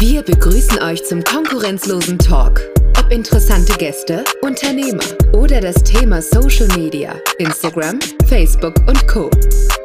[0.00, 2.60] Wir begrüßen euch zum konkurrenzlosen Talk.
[3.00, 9.28] Ob interessante Gäste, Unternehmer oder das Thema Social Media, Instagram, Facebook und Co.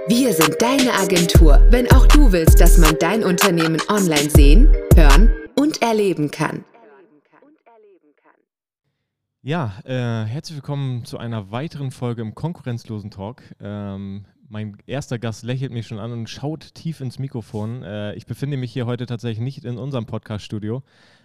[0.08, 5.34] Wir sind deine Agentur, wenn auch du willst, dass man dein Unternehmen online sehen, hören
[5.60, 6.64] und erleben kann.
[9.42, 13.42] Ja, äh, herzlich willkommen zu einer weiteren Folge im konkurrenzlosen Talk.
[13.60, 17.82] Ähm, mein erster Gast lächelt mich schon an und schaut tief ins Mikrofon.
[17.82, 20.84] Äh, ich befinde mich hier heute tatsächlich nicht in unserem Podcast-Studio,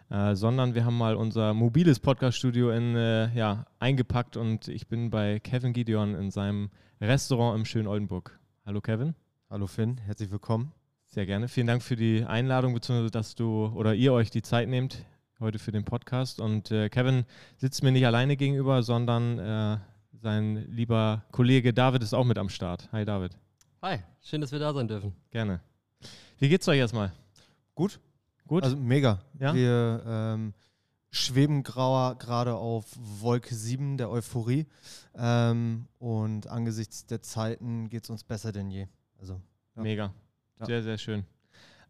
[0.09, 5.41] äh, sondern wir haben mal unser mobiles Podcast-Studio äh, ja, eingepackt und ich bin bei
[5.41, 6.71] Kevin Gideon in seinem
[7.03, 8.41] Restaurant im schönen Oldenburg.
[8.65, 9.15] Hallo Kevin.
[9.51, 10.73] Hallo Finn, herzlich willkommen.
[11.09, 11.49] Sehr gerne.
[11.49, 15.05] Vielen Dank für die Einladung, beziehungsweise dass du oder ihr euch die Zeit nehmt
[15.39, 16.41] heute für den Podcast.
[16.41, 17.27] Und äh, Kevin
[17.59, 19.77] sitzt mir nicht alleine gegenüber, sondern äh,
[20.21, 22.89] sein lieber Kollege David ist auch mit am Start.
[22.93, 23.37] Hi David.
[23.83, 25.15] Hi, schön, dass wir da sein dürfen.
[25.31, 25.61] Gerne.
[26.39, 27.13] Wie geht's euch erstmal?
[27.75, 28.01] Gut.
[28.47, 28.65] Gut?
[28.65, 29.21] Also mega.
[29.39, 29.55] Ja?
[29.55, 30.55] Wir ähm,
[31.11, 34.67] schweben gerade auf Wolke 7 der Euphorie.
[35.15, 38.87] Ähm, und angesichts der Zeiten geht es uns besser denn je.
[39.19, 39.41] Also,
[39.77, 39.83] ja.
[39.83, 40.15] Mega.
[40.61, 40.67] Ja.
[40.67, 41.25] Sehr, sehr schön.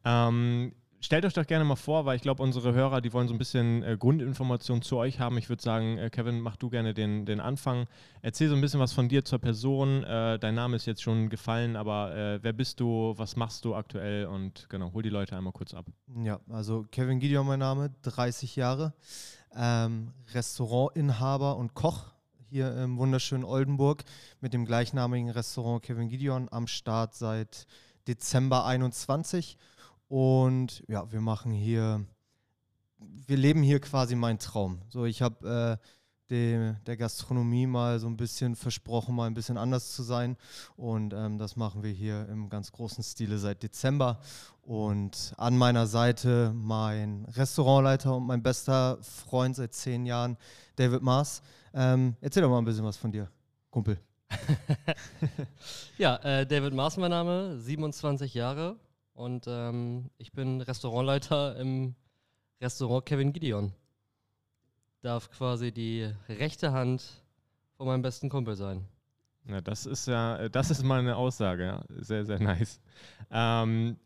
[0.04, 3.34] Ähm, stellt euch doch gerne mal vor, weil ich glaube, unsere Hörer, die wollen so
[3.34, 5.38] ein bisschen äh, Grundinformationen zu euch haben.
[5.38, 7.86] Ich würde sagen, äh, Kevin, mach du gerne den, den Anfang.
[8.22, 10.02] Erzähl so ein bisschen was von dir zur Person.
[10.04, 13.74] Äh, dein Name ist jetzt schon gefallen, aber äh, wer bist du, was machst du
[13.74, 15.86] aktuell und genau, hol die Leute einmal kurz ab.
[16.22, 18.92] Ja, also Kevin Gideon mein Name, 30 Jahre,
[19.56, 22.06] ähm, Restaurantinhaber und Koch
[22.50, 24.04] hier im wunderschönen Oldenburg
[24.40, 27.66] mit dem gleichnamigen Restaurant Kevin Gideon am Start seit
[28.06, 29.58] Dezember 21
[30.08, 32.04] und ja, wir machen hier,
[32.98, 34.80] wir leben hier quasi meinen Traum.
[34.88, 35.84] So, ich habe äh,
[36.30, 40.36] der Gastronomie mal so ein bisschen versprochen, mal ein bisschen anders zu sein.
[40.76, 44.20] Und ähm, das machen wir hier im ganz großen Stile seit Dezember.
[44.62, 50.36] Und an meiner Seite mein Restaurantleiter und mein bester Freund seit zehn Jahren,
[50.76, 51.42] David Maas.
[51.72, 53.30] Ähm, erzähl doch mal ein bisschen was von dir,
[53.70, 53.98] Kumpel.
[55.98, 58.76] ja, äh, David Maas mein Name, 27 Jahre,
[59.18, 61.96] und ähm, ich bin Restaurantleiter im
[62.60, 63.72] Restaurant Kevin Gideon.
[65.02, 67.24] Darf quasi die rechte Hand
[67.76, 68.86] von meinem besten Kumpel sein.
[69.44, 71.84] Ja, das ist ja, das ist mal eine Aussage, ja.
[71.88, 72.80] Sehr, sehr nice.
[73.30, 73.96] Ähm,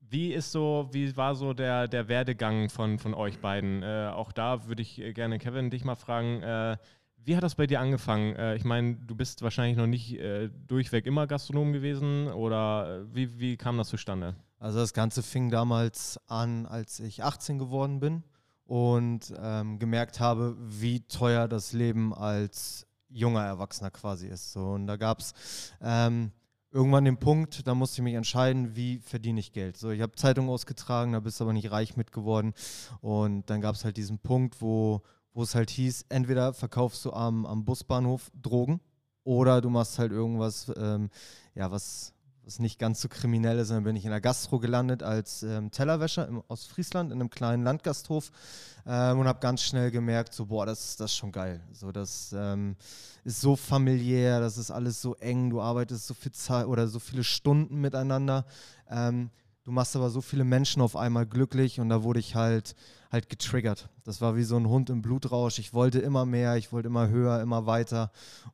[0.00, 3.82] wie ist so, wie war so der, der Werdegang von, von euch beiden?
[3.82, 6.42] Äh, auch da würde ich gerne Kevin dich mal fragen.
[6.42, 6.78] Äh,
[7.16, 8.34] wie hat das bei dir angefangen?
[8.34, 13.14] Äh, ich meine, du bist wahrscheinlich noch nicht äh, durchweg immer Gastronom gewesen oder äh,
[13.14, 14.34] wie, wie kam das zustande?
[14.58, 18.24] Also das Ganze fing damals an, als ich 18 geworden bin
[18.66, 24.52] und ähm, gemerkt habe, wie teuer das Leben als junger Erwachsener quasi ist.
[24.52, 25.32] So, und da gab es
[25.80, 26.32] ähm,
[26.70, 29.76] irgendwann den Punkt, da musste ich mich entscheiden, wie verdiene ich Geld.
[29.76, 32.52] So, ich habe Zeitung ausgetragen, da bist du aber nicht reich mit geworden.
[33.00, 35.02] Und dann gab es halt diesen Punkt, wo,
[35.32, 38.80] wo es halt hieß, entweder verkaufst du am, am Busbahnhof Drogen
[39.24, 41.10] oder du machst halt irgendwas, ähm,
[41.54, 42.12] ja, was
[42.48, 45.70] was nicht ganz so kriminell ist, dann bin ich in der Gastro gelandet als ähm,
[45.70, 48.32] Tellerwäscher im Ostfriesland in einem kleinen Landgasthof
[48.86, 51.60] ähm, und habe ganz schnell gemerkt, so boah, das, das ist schon geil.
[51.72, 52.76] So, das ähm,
[53.22, 56.98] ist so familiär, das ist alles so eng, du arbeitest so viel Zeit oder so
[56.98, 58.46] viele Stunden miteinander.
[58.88, 59.28] Ähm,
[59.64, 62.74] du machst aber so viele Menschen auf einmal glücklich und da wurde ich halt
[63.10, 63.88] halt getriggert.
[64.04, 65.58] Das war wie so ein Hund im Blutrausch.
[65.58, 68.10] Ich wollte immer mehr, ich wollte immer höher, immer weiter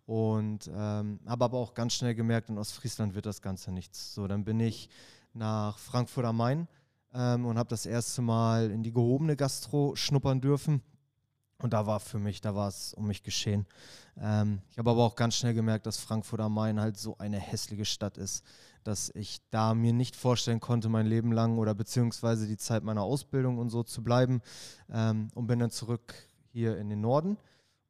[0.06, 4.14] und ähm, habe aber auch ganz schnell gemerkt, in Ostfriesland wird das Ganze nichts.
[4.14, 4.88] So, dann bin ich
[5.32, 6.68] nach Frankfurt am Main
[7.12, 10.82] ähm, und habe das erste Mal in die gehobene Gastro schnuppern dürfen.
[11.58, 13.66] Und da war für mich, da war es um mich geschehen.
[14.20, 17.38] Ähm, ich habe aber auch ganz schnell gemerkt, dass Frankfurt am Main halt so eine
[17.38, 18.44] hässliche Stadt ist
[18.84, 23.02] dass ich da mir nicht vorstellen konnte, mein Leben lang oder beziehungsweise die Zeit meiner
[23.02, 24.40] Ausbildung und so zu bleiben
[24.92, 26.14] ähm, und bin dann zurück
[26.52, 27.36] hier in den Norden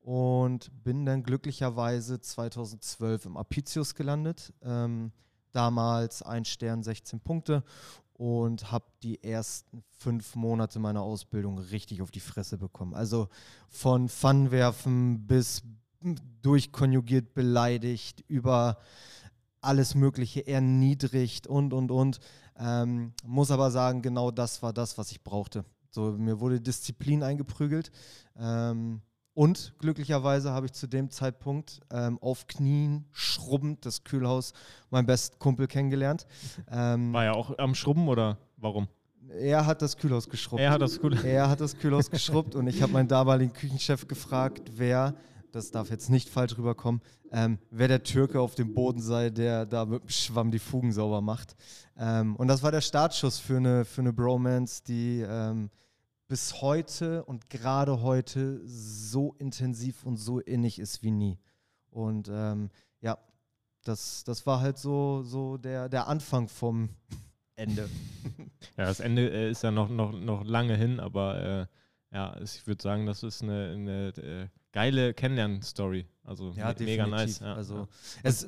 [0.01, 4.53] und bin dann glücklicherweise 2012 im Apicius gelandet.
[4.63, 5.13] Ähm,
[5.53, 7.65] damals ein Stern, 16 Punkte
[8.15, 12.95] und habe die ersten fünf Monate meiner Ausbildung richtig auf die Fresse bekommen.
[12.95, 13.29] Also
[13.69, 15.63] von Pfannenwerfen bis
[16.43, 18.79] durchkonjugiert beleidigt über
[19.65, 22.21] alles Mögliche erniedrigt und, und, und.
[22.59, 25.65] Ähm, muss aber sagen, genau das war das, was ich brauchte.
[25.91, 27.91] So, mir wurde Disziplin eingeprügelt.
[28.39, 29.01] Ähm,
[29.35, 34.53] und glücklicherweise habe ich zu dem Zeitpunkt ähm, auf Knien schrubbend das Kühlhaus
[34.91, 36.27] meinen besten Kumpel kennengelernt.
[36.71, 38.87] Ähm, war er auch am Schrubben oder warum?
[39.29, 40.63] Er hat das Kühlhaus geschrubbt.
[40.63, 44.07] Er hat das, Kühl er hat das Kühlhaus geschrubbt und ich habe meinen damaligen Küchenchef
[44.07, 45.15] gefragt, wer
[45.55, 49.67] das darf jetzt nicht falsch rüberkommen, ähm, wer der Türke auf dem Boden sei, der
[49.67, 51.57] da mit dem Schwamm die Fugen sauber macht.
[51.97, 55.71] Ähm, und das war der Startschuss für eine, für eine Bromance, die, ähm,
[56.27, 61.39] bis heute und gerade heute so intensiv und so innig ist wie nie.
[61.91, 62.71] Und ähm,
[63.01, 63.19] ja,
[63.85, 66.89] das, das war halt so, so der, der Anfang vom
[67.57, 67.89] Ende.
[68.77, 71.67] Ja, das Ende äh, ist ja noch, noch, noch lange hin, aber äh,
[72.13, 76.05] ja, ich würde sagen, das ist eine, eine äh, geile Kennenlern-Story.
[76.25, 77.39] Also Ja, me- mega nice.
[77.39, 77.89] Ja, also ja.
[78.25, 78.43] es,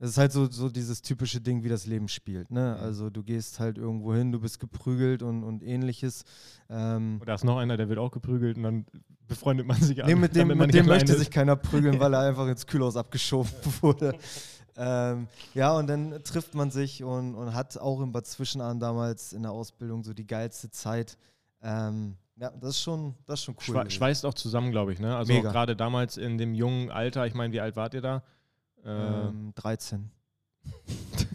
[0.00, 2.50] es ist halt so, so dieses typische Ding, wie das Leben spielt.
[2.50, 2.76] Ne?
[2.76, 2.84] Mhm.
[2.84, 6.24] Also du gehst halt irgendwo hin, du bist geprügelt und, und ähnliches.
[6.68, 8.86] Ähm, Und da ist noch einer, der wird auch geprügelt und dann
[9.28, 11.18] befreundet man sich nee, mit dem, mit dem möchte ist.
[11.20, 13.50] sich keiner prügeln, weil er einfach ins Kühlhaus abgeschoben
[13.80, 14.14] wurde.
[14.76, 19.32] Ähm, ja, und dann trifft man sich und, und hat auch in Bad Zwischenahn damals
[19.32, 21.16] in der Ausbildung so die geilste Zeit.
[21.62, 23.74] Ähm, ja, das ist schon, das ist schon cool.
[23.74, 25.00] Schwe schweißt auch zusammen, glaube ich.
[25.00, 25.16] Ne?
[25.16, 28.22] Also gerade damals in dem jungen Alter, ich meine, wie alt wart ihr da?
[28.84, 30.10] Äh, ähm, 13.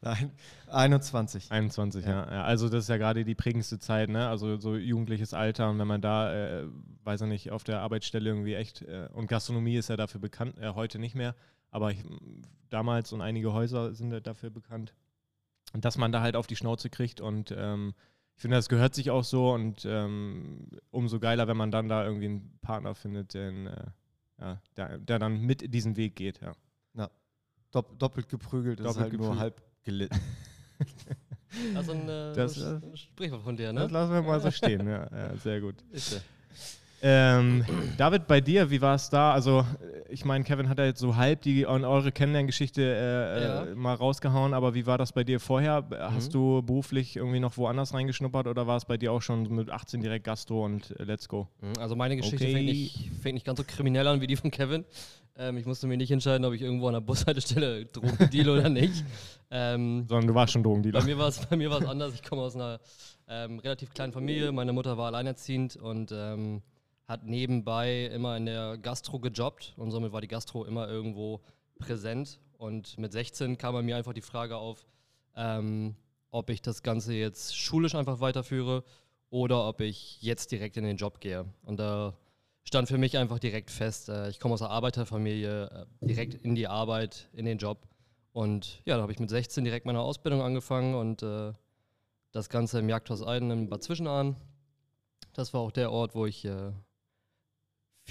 [0.00, 0.32] Nein,
[0.68, 1.50] 21.
[1.50, 2.30] 21, Ja.
[2.30, 2.42] ja.
[2.44, 4.28] Also das ist ja gerade die prägendste Zeit, ne?
[4.28, 6.66] Also so jugendliches Alter und wenn man da, äh,
[7.04, 10.58] weiß ich nicht, auf der Arbeitsstelle irgendwie echt, äh, und Gastronomie ist ja dafür bekannt,
[10.58, 11.34] äh, heute nicht mehr,
[11.70, 12.02] aber ich,
[12.70, 14.94] damals und einige Häuser sind ja dafür bekannt,
[15.74, 17.94] dass man da halt auf die Schnauze kriegt und ähm,
[18.36, 22.04] ich finde, das gehört sich auch so und ähm, umso geiler, wenn man dann da
[22.04, 23.86] irgendwie einen Partner findet, den, äh,
[24.40, 26.52] ja, der, der dann mit diesen Weg geht, ja.
[27.70, 29.40] Dopp doppelt geprügelt ist Doppelt halt nur geprügelt.
[29.40, 30.20] halb gelitten.
[31.74, 32.54] Also ein äh, Das,
[32.94, 33.92] Sprichwort von dir, Das ne?
[33.92, 35.76] lassen wir mal so stehen, ja, ja sehr gut.
[35.90, 36.20] Ist, äh,
[37.04, 37.64] Ähm,
[37.98, 39.32] David, bei dir, wie war es da?
[39.32, 39.66] Also,
[40.08, 43.62] ich meine, Kevin hat ja jetzt so halb die an eure Kennenlerngeschichte äh, Ja.
[43.64, 45.82] äh, mal rausgehauen, aber wie war das bei dir vorher?
[45.82, 46.14] Mhm.
[46.14, 49.68] Hast du beruflich irgendwie noch woanders reingeschnuppert oder war es bei dir auch schon mit
[49.70, 51.48] 18 direkt Gastro und äh, let's go?
[51.60, 52.52] Mhm, Also meine Geschichte Okay.
[52.52, 54.84] fängt, nicht, fängt nicht ganz so kriminell an wie die von Kevin.
[55.36, 58.68] Ähm, ich musste mir nicht entscheiden, ob ich irgendwo an der Bushaltestelle Drogen deal oder
[58.68, 59.02] nicht.
[59.50, 61.00] Ähm, Sondern du warst schon Drogendealer.
[61.00, 62.14] bei mir war es bei mir war es anders.
[62.14, 62.78] Ich komme aus einer
[63.28, 64.52] ähm, relativ kleinen Familie.
[64.52, 66.62] Meine Mutter war alleinerziehend und ähm,
[67.06, 71.40] hat nebenbei immer in der Gastro gejobbt und somit war die Gastro immer irgendwo
[71.78, 72.40] präsent.
[72.58, 74.86] Und mit 16 kam bei mir einfach die Frage auf,
[75.36, 75.96] ähm,
[76.30, 78.84] ob ich das Ganze jetzt schulisch einfach weiterführe
[79.30, 81.44] oder ob ich jetzt direkt in den Job gehe.
[81.64, 82.16] Und da
[82.64, 85.64] stand für mich einfach direkt fest, äh, ich komme aus einer Arbeiterfamilie,
[86.02, 87.86] äh, direkt in die Arbeit, in den Job.
[88.32, 91.52] Und ja, da habe ich mit 16 direkt meine Ausbildung angefangen und äh,
[92.30, 94.36] das Ganze im Jagdhaus Eiden in Bad Zwischenahn.
[95.34, 96.72] Das war auch der Ort, wo ich äh,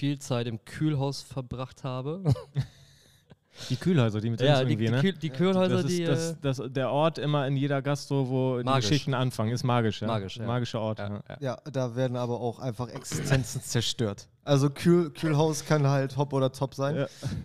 [0.02, 2.24] viel Zeit im Kühlhaus verbracht habe.
[3.70, 5.02] Die Kühlhäuser, die mit uns ja, die, irgendwie, die, ne?
[5.02, 6.06] Kühl, die Kühlhäuser, das ist die.
[6.06, 8.86] das, äh, das, der Ort immer in jeder Gastro, wo Magisch.
[8.86, 10.08] die Geschichten anfangen, ist magisch, ja.
[10.08, 10.46] Magisch, ja.
[10.46, 11.00] Magischer Ort.
[11.00, 11.24] ja, Ja.
[11.28, 11.38] ja.
[11.42, 14.30] Ja, da werden aber auch einfach Existenzen zerstört.
[14.46, 16.96] Also Kühl, Kühlhaus kann halt hopp oder top sein.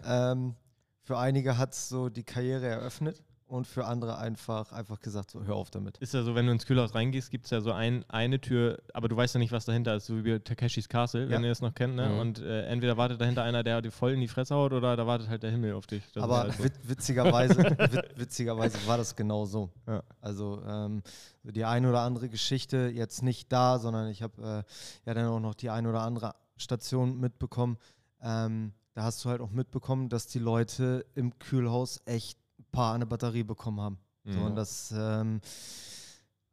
[0.05, 0.31] Ja.
[0.31, 0.55] Ähm,
[1.03, 5.45] für einige hat es so die Karriere eröffnet und für andere einfach, einfach gesagt, so
[5.45, 5.99] hör auf damit.
[5.99, 8.79] Ist ja so, wenn du ins Kühlhaus reingehst, gibt es ja so ein, eine Tür,
[8.93, 11.47] aber du weißt ja nicht, was dahinter ist, so wie bei Takeshis Castle, wenn Ja.
[11.47, 11.95] ihr das noch kennt.
[11.97, 12.09] Ne?
[12.09, 12.19] Mhm.
[12.19, 15.07] Und äh, entweder wartet dahinter einer, der dir voll in die Fresse haut, oder da
[15.07, 16.03] wartet halt der Himmel auf dich.
[16.13, 16.65] Das Aber halt so.
[16.65, 17.57] wit witzigerweise,
[17.93, 19.71] wit witzigerweise war das genau so.
[19.87, 20.03] Ja.
[20.21, 21.03] Also ähm,
[21.45, 25.41] die eine oder andere Geschichte jetzt nicht da, sondern ich habe äh, ja dann auch
[25.41, 27.79] noch die eine oder andere Station mitbekommen.
[28.23, 32.39] Ähm, da hast du halt auch mitbekommen, dass die Leute im Kühlhaus echt
[32.77, 33.99] paar an der Batterie bekommen haben.
[34.25, 34.47] So, Mhm.
[34.47, 35.41] und das ähm,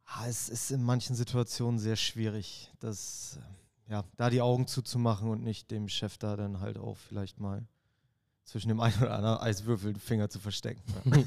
[0.06, 3.38] ah, es ist in manchen Situationen sehr schwierig, das,
[3.88, 7.40] äh, ja, da die Augen zuzumachen und nicht dem Chef da dann halt auch vielleicht
[7.40, 7.66] mal
[8.44, 10.82] zwischen dem einen oder anderen Eiswürfel den Finger zu verstecken.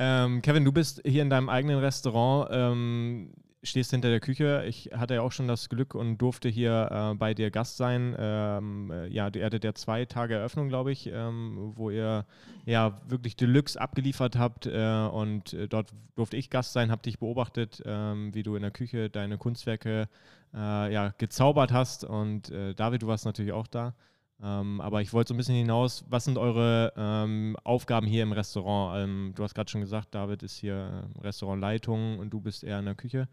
[0.00, 4.64] Ähm, Kevin, du bist hier in deinem eigenen Restaurant, ähm, stehst hinter der Küche.
[4.66, 8.14] Ich hatte ja auch schon das Glück und durfte hier äh, bei dir Gast sein.
[8.18, 12.24] Ähm, äh, ja, ihr hattet ja zwei Tage Eröffnung, glaube ich, ähm, wo ihr
[12.66, 17.18] ja wirklich Deluxe abgeliefert habt äh, und äh, dort durfte ich Gast sein, habe dich
[17.18, 20.08] beobachtet, ähm, wie du in der Küche deine Kunstwerke
[20.54, 23.94] äh, ja, gezaubert hast und äh, David, du warst natürlich auch da.
[24.40, 28.30] Ähm, aber ich wollte so ein bisschen hinaus, was sind eure ähm, Aufgaben hier im
[28.30, 29.02] Restaurant?
[29.02, 32.84] Ähm, du hast gerade schon gesagt, David ist hier Restaurantleitung und du bist eher in
[32.84, 33.28] der Küche.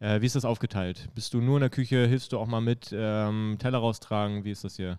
[0.00, 1.08] Äh, wie ist das aufgeteilt?
[1.14, 2.06] Bist du nur in der Küche?
[2.06, 2.90] Hilfst du auch mal mit?
[2.92, 4.44] Ähm, Teller raustragen?
[4.44, 4.98] Wie ist das hier?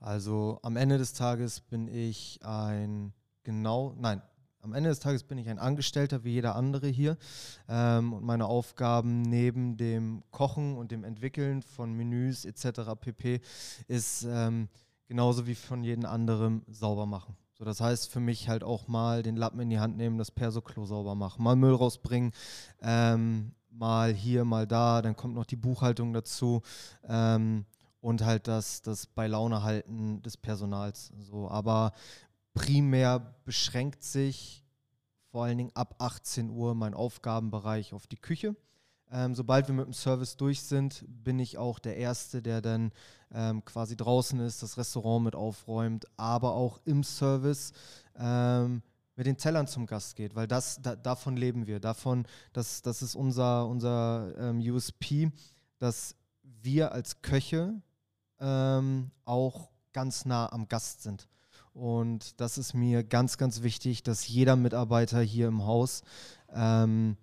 [0.00, 3.12] Also am Ende des Tages bin ich ein
[3.44, 4.20] genau, nein,
[4.66, 7.16] am Ende des Tages bin ich ein Angestellter wie jeder andere hier.
[7.68, 12.80] Ähm, und meine Aufgaben neben dem Kochen und dem Entwickeln von Menüs etc.
[13.00, 13.40] pp.
[13.86, 14.68] ist ähm,
[15.06, 17.36] genauso wie von jedem anderen sauber machen.
[17.54, 20.30] So, das heißt für mich halt auch mal den Lappen in die Hand nehmen, das
[20.30, 22.32] Perso-Klo sauber machen, mal Müll rausbringen,
[22.82, 26.62] ähm, mal hier, mal da, dann kommt noch die Buchhaltung dazu.
[27.04, 27.66] Ähm,
[28.00, 31.12] und halt das, das bei Laune halten des Personals.
[31.18, 31.92] So, aber
[32.54, 34.64] primär beschränkt sich
[35.30, 38.54] vor allen Dingen ab 18 Uhr mein Aufgabenbereich auf die Küche.
[39.10, 42.92] Ähm, sobald wir mit dem Service durch sind, bin ich auch der Erste, der dann
[43.32, 47.72] ähm, quasi draußen ist, das Restaurant mit aufräumt, aber auch im Service
[48.16, 48.82] ähm,
[49.16, 51.80] mit den Tellern zum Gast geht, weil das, da, davon leben wir.
[51.80, 55.32] Davon, das, das ist unser, unser ähm, USP,
[55.78, 57.80] dass wir als Köche
[58.38, 61.28] ähm, auch ganz nah am Gast sind.
[61.72, 66.02] Und das ist mir ganz, ganz wichtig, dass jeder Mitarbeiter hier im Haus
[66.54, 67.16] ähm,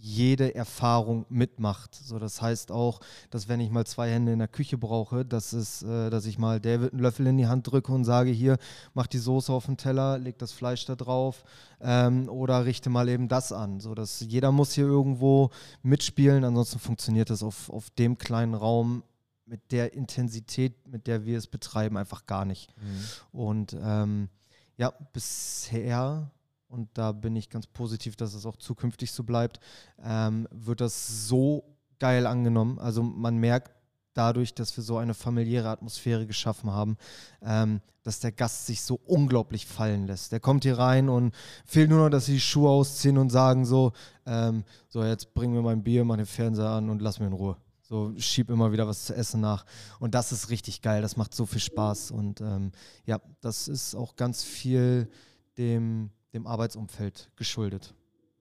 [0.00, 1.94] jede Erfahrung mitmacht.
[1.94, 5.52] So, das heißt auch, dass wenn ich mal zwei Hände in der Küche brauche, dass,
[5.52, 8.56] es, äh, dass ich mal David einen Löffel in die Hand drücke und sage, hier,
[8.94, 11.44] mach die Soße auf den Teller, leg das Fleisch da drauf
[11.80, 13.80] ähm, oder richte mal eben das an.
[13.80, 15.50] So, dass jeder muss hier irgendwo
[15.82, 19.02] mitspielen, ansonsten funktioniert das auf, auf dem kleinen Raum
[19.44, 22.72] mit der Intensität, mit der wir es betreiben, einfach gar nicht.
[22.76, 23.38] Mhm.
[23.38, 24.28] Und ähm,
[24.76, 26.30] ja, bisher
[26.70, 29.60] und da bin ich ganz positiv, dass es auch zukünftig so bleibt,
[30.02, 31.64] ähm, wird das so
[31.98, 32.78] geil angenommen.
[32.78, 33.72] Also man merkt
[34.14, 36.96] dadurch, dass wir so eine familiäre Atmosphäre geschaffen haben,
[37.42, 40.32] ähm, dass der Gast sich so unglaublich fallen lässt.
[40.32, 41.34] Der kommt hier rein und
[41.64, 43.92] fehlt nur noch, dass sie die Schuhe ausziehen und sagen so,
[44.26, 47.32] ähm, so jetzt bringen wir mein Bier, mach den Fernseher an und lass mir in
[47.32, 47.56] Ruhe.
[47.82, 49.66] So schieb immer wieder was zu essen nach.
[49.98, 51.02] Und das ist richtig geil.
[51.02, 52.12] Das macht so viel Spaß.
[52.12, 52.70] Und ähm,
[53.04, 55.10] ja, das ist auch ganz viel
[55.58, 57.94] dem dem Arbeitsumfeld geschuldet.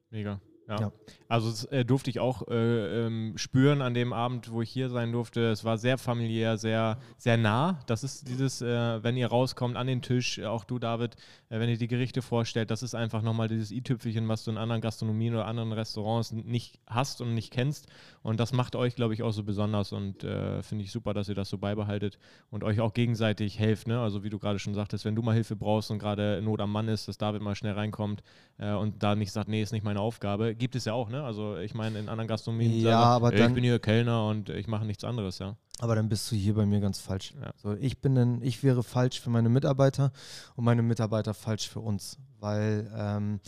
[0.10, 0.40] Mega.
[0.70, 0.80] Ja.
[0.80, 0.92] ja.
[1.28, 4.90] Also das äh, durfte ich auch äh, ähm, spüren an dem Abend, wo ich hier
[4.90, 5.50] sein durfte.
[5.52, 7.80] Es war sehr familiär, sehr, sehr nah.
[7.88, 11.16] Das ist dieses, äh, wenn ihr rauskommt an den Tisch, auch du, David,
[11.50, 14.58] äh, wenn ihr die Gerichte vorstellt, das ist einfach nochmal dieses i-Tüpfelchen, was du in
[14.58, 17.88] anderen Gastronomien oder anderen Restaurants nicht hast und nicht kennst.
[18.22, 21.30] Und das macht euch, glaube ich, auch so besonders und äh, finde ich super, dass
[21.30, 23.88] ihr das so beibehaltet und euch auch gegenseitig helft.
[23.88, 24.00] Ne?
[24.00, 26.72] Also wie du gerade schon sagtest, wenn du mal Hilfe brauchst und gerade Not am
[26.72, 28.24] Mann ist, dass David mal schnell reinkommt
[28.58, 30.56] äh, und da nicht sagt, nee, ist nicht meine Aufgabe.
[30.60, 31.24] Gibt es ja auch, ne?
[31.24, 34.68] Also ich meine, in anderen Gastronomien ja, sagen, aber ich bin hier Kellner und ich
[34.68, 35.56] mache nichts anderes, ja.
[35.80, 37.34] Aber dann bist du hier bei mir ganz falsch.
[37.42, 37.52] Ja.
[37.56, 40.12] So, ich bin dann, ich wäre falsch für meine Mitarbeiter
[40.56, 43.40] und meine Mitarbeiter falsch für uns, weil ähm,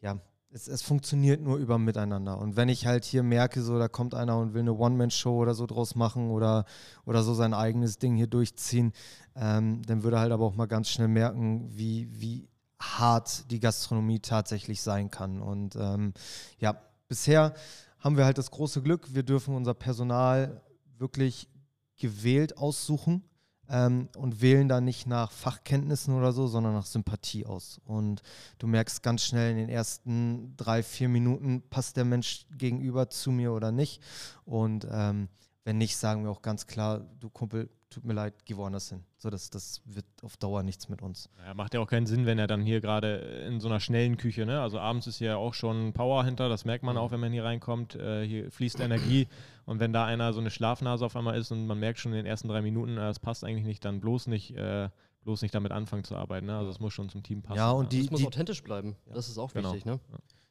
[0.00, 0.18] ja,
[0.52, 2.38] es, es, funktioniert nur über Miteinander.
[2.38, 5.54] Und wenn ich halt hier merke, so da kommt einer und will eine One-Man-Show oder
[5.54, 6.64] so draus machen oder,
[7.04, 8.92] oder so sein eigenes Ding hier durchziehen,
[9.34, 12.48] ähm, dann würde er halt aber auch mal ganz schnell merken, wie, wie
[12.80, 15.40] hart die Gastronomie tatsächlich sein kann.
[15.40, 16.14] Und ähm,
[16.58, 17.54] ja, bisher
[17.98, 20.62] haben wir halt das große Glück, wir dürfen unser Personal
[20.98, 21.48] wirklich
[21.96, 23.24] gewählt aussuchen
[23.68, 27.80] ähm, und wählen da nicht nach Fachkenntnissen oder so, sondern nach Sympathie aus.
[27.84, 28.22] Und
[28.58, 33.30] du merkst ganz schnell in den ersten drei, vier Minuten, passt der Mensch gegenüber zu
[33.30, 34.02] mir oder nicht.
[34.44, 35.28] Und ähm,
[35.64, 39.04] wenn nicht, sagen wir auch ganz klar, du Kumpel, tut mir leid, geh woanders hin.
[39.16, 41.28] So, das, das wird auf Dauer nichts mit uns.
[41.44, 43.16] Ja, macht ja auch keinen Sinn, wenn er dann hier gerade
[43.46, 44.60] in so einer schnellen Küche, ne?
[44.60, 47.00] Also abends ist ja auch schon Power hinter, das merkt man mhm.
[47.00, 47.94] auch, wenn man hier reinkommt.
[47.94, 49.28] Äh, hier fließt Energie
[49.64, 52.18] und wenn da einer so eine Schlafnase auf einmal ist und man merkt schon in
[52.18, 54.54] den ersten drei Minuten, äh, das passt eigentlich nicht, dann bloß nicht.
[54.56, 54.90] Äh,
[55.24, 56.46] bloß nicht damit anfangen zu arbeiten.
[56.46, 56.56] Ne?
[56.56, 57.58] Also es muss schon zum Team passen.
[57.58, 58.96] Ja, und die, es muss die, authentisch bleiben.
[59.06, 59.14] Ja.
[59.14, 59.74] Das ist auch genau.
[59.74, 59.84] wichtig.
[59.84, 60.00] Ne?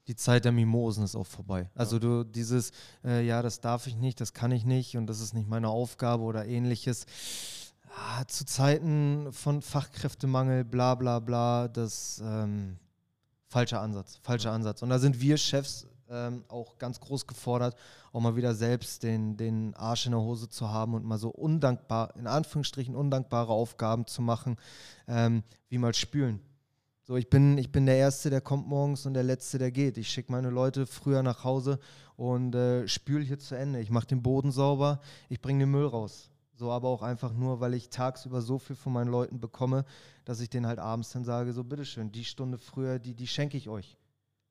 [0.08, 1.70] Ja die Zeit der Mimosen ist auch vorbei.
[1.76, 2.72] Also du dieses,
[3.04, 5.70] äh, ja, das darf ich nicht, das kann ich nicht und das ist nicht meine
[5.70, 7.06] Aufgabe oder ähnliches.
[7.96, 12.78] Ah, zu Zeiten von Fachkräftemangel, bla bla bla, das ähm,
[13.48, 14.82] falscher Ansatz, falscher Ansatz.
[14.82, 17.76] Und da sind wir Chefs ähm, auch ganz groß gefordert,
[18.14, 21.30] auch mal wieder selbst den, den Arsch in der Hose zu haben und mal so
[21.30, 24.58] undankbar, in Anführungsstrichen undankbare Aufgaben zu machen,
[25.08, 26.40] ähm, wie mal spülen.
[27.08, 29.98] So, ich bin, ich bin der Erste, der kommt morgens und der Letzte, der geht.
[29.98, 31.80] Ich schicke meine Leute früher nach Hause
[32.18, 33.80] und äh, spüle hier zu Ende.
[33.80, 35.00] Ich mache den Boden sauber,
[35.30, 36.30] ich bringe den Müll raus.
[36.54, 39.86] So, aber auch einfach nur, weil ich tagsüber so viel von meinen Leuten bekomme,
[40.26, 43.56] dass ich denen halt abends dann sage: So, bitteschön, die Stunde früher, die, die schenke
[43.56, 43.96] ich euch.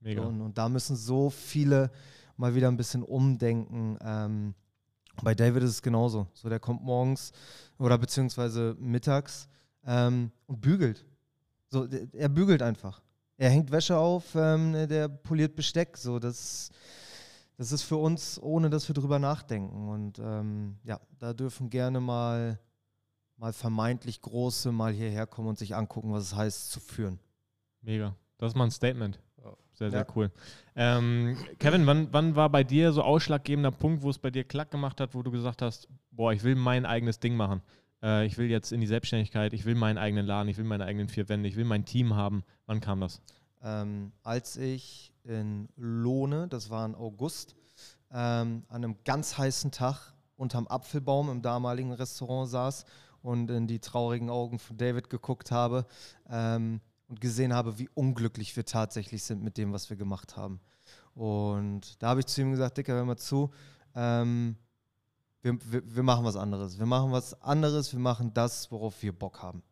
[0.01, 0.23] Mega.
[0.23, 1.91] So, und, und, da müssen so viele
[2.39, 3.99] mal wieder ein bisschen umdenken.
[4.01, 4.55] Ähm,
[5.23, 6.27] bei David ist es genauso.
[6.33, 7.33] So, der kommt morgens
[7.77, 9.47] oder beziehungsweise mittags
[9.85, 11.05] ähm, und bügelt.
[11.69, 13.03] So, er bügelt einfach.
[13.37, 15.97] Er hängt Wäsche auf, ähm, der poliert Besteck.
[15.97, 16.71] So, das,
[17.57, 19.89] das ist für uns, ohne dass wir drüber nachdenken.
[19.89, 22.59] Und ähm, ja, da dürfen gerne mal,
[23.37, 27.19] mal vermeintlich Große mal hierher kommen und sich angucken, was es heißt, zu führen.
[27.83, 28.15] Mega.
[28.39, 29.19] Das ist mal ein Statement.
[29.77, 30.07] Sehr, sehr ja.
[30.15, 30.31] cool.
[30.75, 34.71] Ähm, Kevin, wann, wann war bei dir so ausschlaggebender Punkt, wo es bei dir klack
[34.71, 37.61] gemacht hat, wo du gesagt hast, boah, ich will mein eigenes Ding machen?
[38.03, 40.85] Äh, ich will jetzt in die Selbstständigkeit, ich will meinen eigenen Laden, ich will meine
[40.85, 42.45] eigenen vier Wände, ich will mein Team haben.
[42.67, 43.21] Wann kam das?
[43.63, 47.57] Ähm, als ich in Lohne, das war im August,
[48.13, 52.85] ähm, an einem ganz heißen Tag unterm Apfelbaum im damaligen Restaurant saß
[53.23, 55.87] und in die traurigen Augen von David geguckt habe
[56.29, 60.61] ähm, und gesehen habe, wie unglücklich wir tatsächlich sind mit dem, was wir gemacht haben.
[61.15, 63.51] Und da habe ich zu ihm gesagt, Dicker, hör mal zu,
[63.95, 64.57] ähm,
[65.47, 66.79] wir, wir, wir, machen was anderes.
[66.79, 69.63] Wir machen was anderes, wir machen das, worauf wir Bock haben.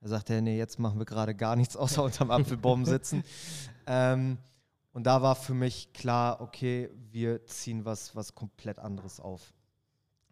[0.00, 3.22] Da sagt er, nee, jetzt machen wir gerade gar nichts außer unterm Apfelbaum sitzen.
[3.86, 4.38] ähm,
[4.92, 9.52] und da war für mich klar, okay, wir ziehen was, was komplett anderes auf.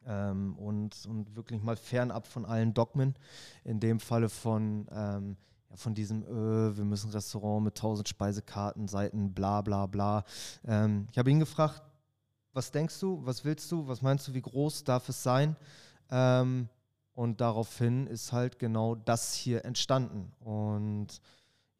[0.07, 3.15] Ähm, und, und wirklich mal fernab von allen Dogmen.
[3.65, 5.37] In dem Falle von, ähm,
[5.69, 10.25] ja, von diesem, äh, wir müssen Restaurant mit 1000 Speisekarten, Seiten, bla bla bla.
[10.67, 11.83] Ähm, ich habe ihn gefragt,
[12.53, 15.57] was denkst du, was willst du, was meinst du, wie groß darf es sein?
[16.11, 16.69] Ähm,
[17.15, 20.33] und daraufhin ist halt genau das hier entstanden.
[20.41, 21.21] Und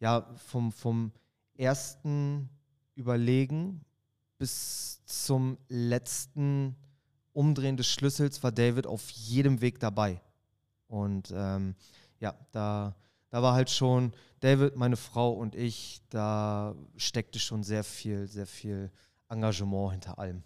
[0.01, 1.13] ja, vom, vom
[1.55, 2.49] ersten
[2.95, 3.85] Überlegen
[4.39, 6.77] bis zum letzten
[7.33, 10.21] Umdrehen des Schlüssels war David auf jedem Weg dabei.
[10.89, 11.75] Und ähm,
[12.19, 12.97] ja, da,
[13.31, 18.47] da war halt schon David, meine Frau und ich, da steckte schon sehr viel, sehr
[18.47, 18.91] viel
[19.29, 20.43] Engagement hinter allem.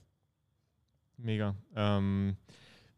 [1.23, 1.55] Mega.
[1.77, 2.37] Ähm,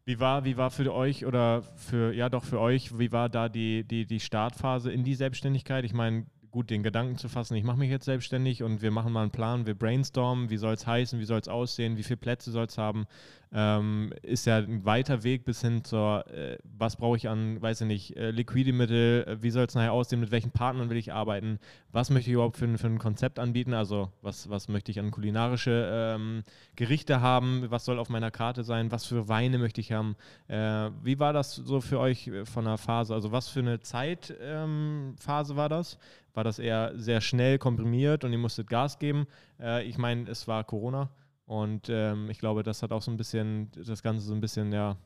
[0.03, 3.49] wie war, wie war für euch oder für, ja doch für euch, wie war da
[3.49, 5.85] die, die, die Startphase in die Selbstständigkeit?
[5.85, 6.25] Ich meine,
[6.55, 9.31] gut, den Gedanken zu fassen, ich mache mich jetzt selbstständig und wir machen mal einen
[9.31, 12.63] Plan, wir brainstormen, wie soll es heißen, wie soll es aussehen, wie viele Plätze soll
[12.63, 13.07] es haben,
[13.51, 17.81] ähm, ist ja ein weiter Weg bis hin zur, äh, was brauche ich an, weiß
[17.81, 21.11] ich nicht, äh, Liquidity-Mittel, äh, wie soll es nachher aussehen, mit welchen Partnern will ich
[21.11, 21.59] arbeiten,
[21.91, 25.11] was möchte ich überhaupt für, für ein Konzept anbieten, also was, was möchte ich an
[25.11, 26.43] kulinarische ähm,
[26.77, 30.15] Gerichte haben, was soll auf meiner Karte sein, was für Weine möchte ich haben.
[30.47, 33.81] Äh, wie war das so für euch äh, von der Phase, also was für eine
[33.81, 35.15] Zeitphase ähm,
[35.57, 35.97] war das?
[36.35, 39.27] War das eher sehr schnell komprimiert und ihr musstet Gas geben.
[39.59, 41.09] Äh, ich meine, es war Corona
[41.45, 44.71] und ähm, ich glaube, das hat auch so ein bisschen, das Ganze so ein bisschen,
[44.71, 44.97] ja,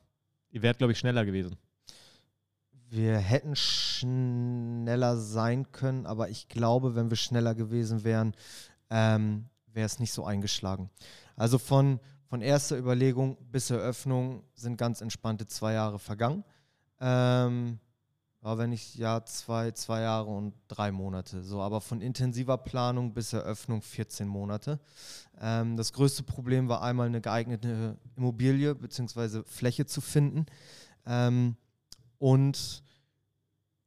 [0.50, 1.56] ihr wärt, glaube ich, schneller gewesen.
[2.88, 8.34] Wir hätten schneller sein können, aber ich glaube, wenn wir schneller gewesen wären,
[8.90, 10.90] ähm, wäre es nicht so eingeschlagen.
[11.36, 16.42] Also von, von erster Überlegung bis Eröffnung sind ganz entspannte zwei Jahre vergangen.
[17.00, 17.78] Ähm,
[18.42, 21.42] war, wenn ich ja zwei, zwei Jahre und drei Monate.
[21.42, 24.80] So, aber von intensiver Planung bis Eröffnung 14 Monate.
[25.40, 29.42] Ähm, das größte Problem war einmal eine geeignete Immobilie bzw.
[29.44, 30.46] Fläche zu finden
[31.06, 31.56] ähm,
[32.18, 32.82] und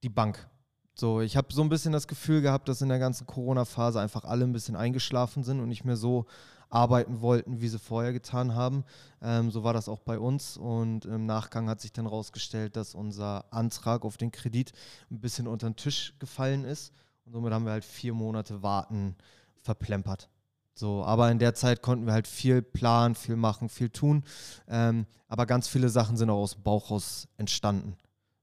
[0.04, 0.48] die Bank.
[0.96, 4.26] So, ich habe so ein bisschen das Gefühl gehabt, dass in der ganzen Corona-Phase einfach
[4.26, 6.28] alle ein bisschen eingeschlafen sind und nicht mehr so
[6.74, 8.84] arbeiten wollten, wie sie vorher getan haben.
[9.22, 10.58] Ähm, so war das auch bei uns.
[10.58, 14.72] Und im Nachgang hat sich dann herausgestellt, dass unser Antrag auf den Kredit
[15.12, 16.92] ein bisschen unter den Tisch gefallen ist.
[17.26, 19.16] Und somit haben wir halt vier Monate Warten
[19.62, 20.30] verplempert.
[20.74, 24.24] So, aber in der Zeit konnten wir halt viel planen, viel machen, viel tun.
[24.68, 27.96] Ähm, aber ganz viele Sachen sind auch aus dem Bauch raus entstanden.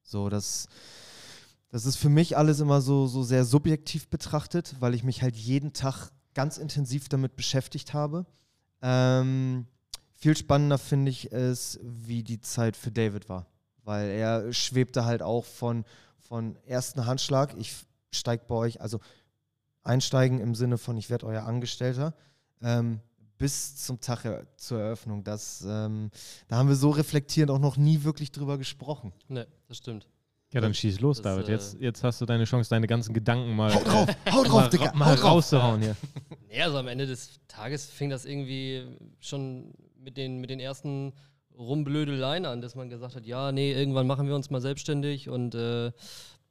[0.05, 0.69] So, das,
[1.71, 5.35] das ist für mich alles immer so, so sehr subjektiv betrachtet, weil ich mich halt
[5.35, 8.27] jeden Tag ganz intensiv damit beschäftigt habe.
[8.83, 9.67] Ähm,
[10.13, 13.47] viel spannender finde ich es, wie die Zeit für David war,
[13.85, 15.85] weil er schwebte halt auch von,
[16.19, 17.75] von ersten Handschlag, ich
[18.13, 19.01] steige bei euch, also
[19.83, 22.15] einsteigen im Sinne von, ich werde euer Angestellter,
[22.63, 23.01] ähm,
[23.39, 25.25] bis zum Tag zur Eröffnung.
[25.25, 26.11] Das, ähm,
[26.49, 29.13] da haben wir so reflektierend auch noch nie wirklich drüber gesprochen.
[29.29, 30.07] Ne, das stimmt.
[30.53, 31.49] Ja, dann schieß los, das, David.
[31.49, 34.49] Jetzt, äh, jetzt hast du deine Chance, deine ganzen Gedanken mal, haut drauf, äh, haut
[34.49, 35.97] drauf, mal, Digga, mal haut rauszuhauen hier.
[36.53, 38.85] Ja, also am Ende des Tages fing das irgendwie
[39.21, 41.13] schon mit den, mit den ersten
[41.57, 45.55] Rumblödeleien an, dass man gesagt hat, ja, nee, irgendwann machen wir uns mal selbstständig und
[45.55, 45.93] äh,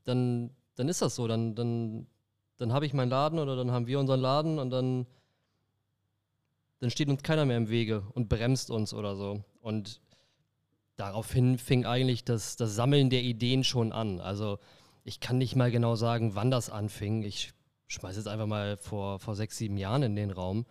[0.06, 1.28] dann, dann ist das so.
[1.28, 2.08] Dann, dann,
[2.56, 5.06] dann habe ich meinen Laden oder dann haben wir unseren Laden und dann,
[6.80, 9.44] dann steht uns keiner mehr im Wege und bremst uns oder so.
[9.60, 10.00] Und
[11.00, 14.20] daraufhin fing eigentlich das, das Sammeln der Ideen schon an.
[14.20, 14.60] Also
[15.04, 17.24] ich kann nicht mal genau sagen, wann das anfing.
[17.24, 17.54] Ich
[17.88, 20.66] schmeiße jetzt einfach mal vor, vor sechs, sieben Jahren in den Raum.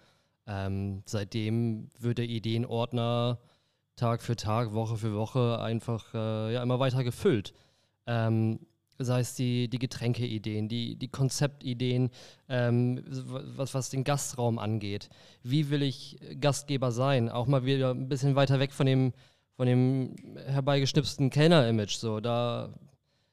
[0.47, 3.38] Ähm, seitdem wird der Ideenordner
[3.97, 7.53] Tag für Tag, Woche für Woche einfach äh, ja, immer weiter gefüllt.
[8.07, 8.61] Ähm,
[8.99, 12.11] sei es die, die Getränkeideen, die, die Konzeptideen,
[12.49, 15.09] ähm, was, was den Gastraum angeht.
[15.43, 17.29] Wie will ich Gastgeber sein?
[17.29, 19.12] Auch mal wieder ein bisschen weiter weg von dem,
[19.59, 20.14] von dem
[20.47, 21.97] herbeigeschnipsten Kellner-Image.
[21.97, 22.73] So, da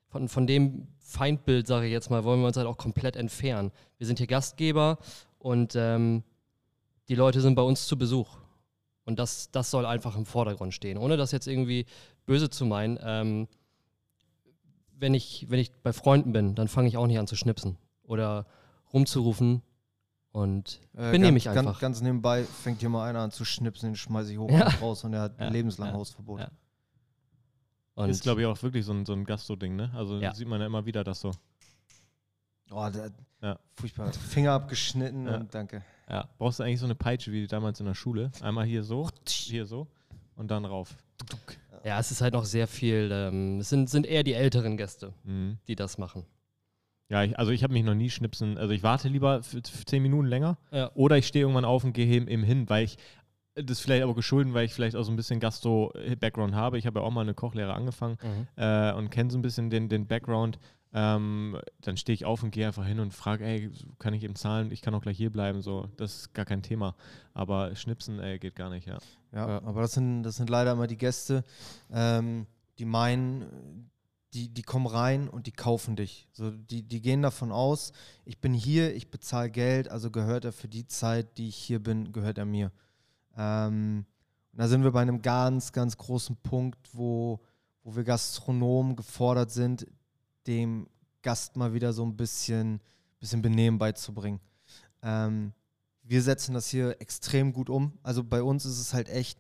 [0.08, 3.72] von, von dem Feindbild, sage ich jetzt mal, wollen wir uns halt auch komplett entfernen.
[4.00, 4.98] Wir sind hier Gastgeber
[5.38, 6.24] und ähm,
[7.10, 8.40] die Leute sind bei uns zu Besuch.
[9.06, 10.98] Und das, das soll einfach im Vordergrund stehen.
[10.98, 11.86] Ohne das jetzt irgendwie
[12.26, 12.98] böse zu meinen.
[13.04, 13.48] Ähm,
[14.98, 17.78] wenn, ich, wenn ich bei Freunden bin, dann fange ich auch nicht an zu schnipsen
[18.02, 18.48] oder
[18.92, 19.62] rumzurufen,
[20.36, 21.64] und äh, benehme ich einfach.
[21.64, 24.66] Ganz, ganz, nebenbei fängt hier mal einer an zu schnipsen, den schmeiße ich hoch ja.
[24.66, 25.48] und raus und er hat ja.
[25.48, 25.94] lebenslang ja.
[25.94, 26.42] Hausverbot.
[26.42, 26.50] Ja.
[27.94, 29.92] Und ist, glaube ich, auch wirklich so ein, so ein Gastro-Ding, ne?
[29.96, 31.32] Also sieht man ja immer wieder das so.
[32.70, 33.08] Oh, da,
[33.42, 33.58] Ja.
[33.76, 34.12] furchtbar.
[34.12, 35.38] Finger abgeschnitten Ja.
[35.38, 35.86] und danke.
[36.10, 36.28] Ja.
[36.38, 38.30] Brauchst du eigentlich so eine Peitsche wie damals in der Schule?
[38.42, 39.88] Einmal hier so, hier so
[40.36, 40.98] und dann rauf.
[41.86, 45.14] Ja, es ist halt noch sehr viel, ähm, es sind, sind eher die älteren Gäste,
[45.24, 45.60] Mhm.
[45.70, 46.26] die das machen.
[47.10, 48.58] Ja, ich, also ich habe mich noch nie schnipsen.
[48.58, 50.92] Also ich warte lieber für, für zehn Minuten länger Ja.
[50.96, 52.98] oder ich stehe irgendwann auf und gehe eben eben hin, weil ich
[53.54, 56.78] das vielleicht aber geschulden, weil ich vielleicht auch so ein bisschen Gastro-Background habe.
[56.78, 58.48] Ich habe ja auch mal eine Kochlehre angefangen Mhm.
[58.58, 60.60] äh, und kenne so ein bisschen den, den Background.
[60.94, 64.36] Ähm, dann stehe ich auf und gehe einfach hin und frage, ey, kann ich eben
[64.36, 64.72] zahlen?
[64.72, 65.62] Ich kann auch gleich hier bleiben.
[65.62, 66.96] So, das ist gar kein Thema.
[67.34, 68.98] Aber schnipsen, ey, geht gar nicht, ja.
[69.34, 69.64] Ja, Ja.
[69.64, 71.44] aber das sind, das sind leider immer die Gäste,
[71.94, 72.48] ähm,
[72.80, 73.90] die meinen,
[74.36, 76.28] die, die kommen rein und die kaufen dich.
[76.34, 77.94] So, die, die gehen davon aus,
[78.26, 81.82] ich bin hier, ich bezahle Geld, also gehört er für die Zeit, die ich hier
[81.82, 82.72] bin, gehört er mir.
[83.38, 84.06] Ähm,
[84.52, 87.40] und da sind wir bei einem ganz, ganz großen Punkt, wo,
[87.84, 89.88] wo wir Gastronomen gefordert sind,
[90.48, 90.88] dem
[91.22, 92.82] Gast mal wieder so ein bisschen,
[93.20, 94.42] bisschen Benehmen beizubringen.
[95.02, 95.54] Ähm,
[96.04, 97.98] wir setzen das hier extrem gut um.
[98.04, 99.40] Also bei uns ist es halt echt,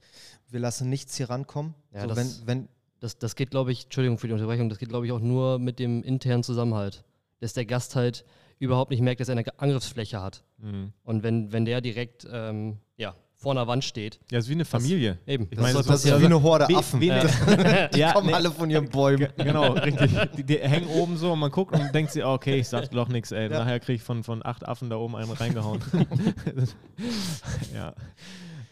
[0.50, 1.76] wir lassen nichts hier rankommen.
[1.92, 2.70] Ja, so, wenn, wenn,
[3.06, 5.60] Das, das geht, glaube ich, Entschuldigung für die Unterbrechung, das geht, glaube ich, auch nur
[5.60, 7.04] mit dem internen Zusammenhalt.
[7.40, 8.26] Dass der Gast halt
[8.58, 10.44] überhaupt nicht merkt, dass er eine Angriffsfläche hat.
[10.58, 10.92] Mhm.
[11.04, 14.66] Und wenn, wenn der direkt ähm, ja, vor einer Wand steht, Ja, ist wie eine
[14.66, 15.20] Familie.
[15.28, 15.48] eben.
[15.52, 16.22] Ich meine, soll so- das ist passieren.
[16.22, 17.00] wie eine Horde Wie- Affen.
[17.00, 18.34] wie eine- die Ja, kommen nee.
[18.34, 19.20] alle von ihren Bäumen.
[19.20, 20.12] Ge- Genau, richtig.
[20.38, 22.90] Die, die hängen oben so und man guckt und denkt sich, oh, okay, ich sag
[22.90, 23.52] doch nichts, ey.
[23.52, 23.60] Ja.
[23.60, 25.80] Nachher kriege ich von, von acht Affen da oben einen reingehauen.
[27.76, 27.94] ja.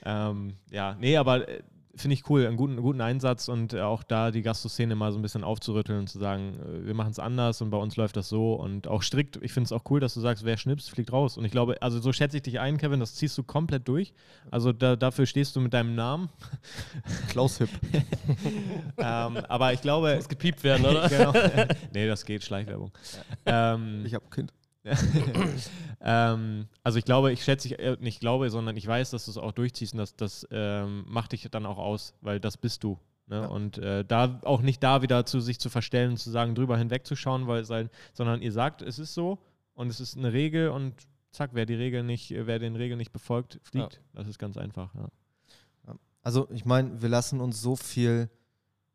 [0.06, 1.62] Ähm, ja, nee, aber äh,
[1.96, 5.20] finde ich cool, einen guten, guten Einsatz und äh, auch da die Gastro-Szene mal so
[5.20, 8.18] ein bisschen aufzurütteln und zu sagen, äh, wir machen es anders und bei uns läuft
[8.18, 9.38] das so und auch strikt.
[9.42, 11.38] Ich finde es auch cool, dass du sagst, wer schnipst, fliegt raus.
[11.38, 14.14] Und ich glaube, also so schätze ich dich ein, Kevin, das ziehst du komplett durch.
[14.50, 16.30] Also da, dafür stehst du mit deinem Namen.
[17.30, 17.70] Klaus Hipp.
[18.98, 21.08] ähm, aber ich glaube, Muss gepiept werden, oder?
[21.10, 21.34] genau.
[21.94, 22.92] nee, das geht, Schleichwerbung.
[23.46, 24.52] Ähm, Ich habe Kind.
[26.02, 29.32] ähm, also ich glaube, ich schätze, ich, äh, nicht glaube, sondern ich weiß, dass du
[29.32, 32.84] es auch durchziehst und das, das ähm, macht dich dann auch aus, weil das bist
[32.84, 33.00] du.
[33.28, 33.42] Ne?
[33.42, 33.46] Ja.
[33.48, 36.78] Und äh, da auch nicht da wieder zu sich zu verstellen und zu sagen, drüber
[36.78, 39.40] hinwegzuschauen, weil, sein, sondern ihr sagt, es ist so
[39.74, 40.94] und es ist eine Regel und
[41.32, 44.02] zack, wer die Regel nicht, äh, wer den Regeln nicht befolgt, fliegt.
[44.14, 44.94] Das ist ganz einfach.
[44.96, 45.08] Ja.
[46.24, 48.30] Also ich meine, wir lassen uns so viel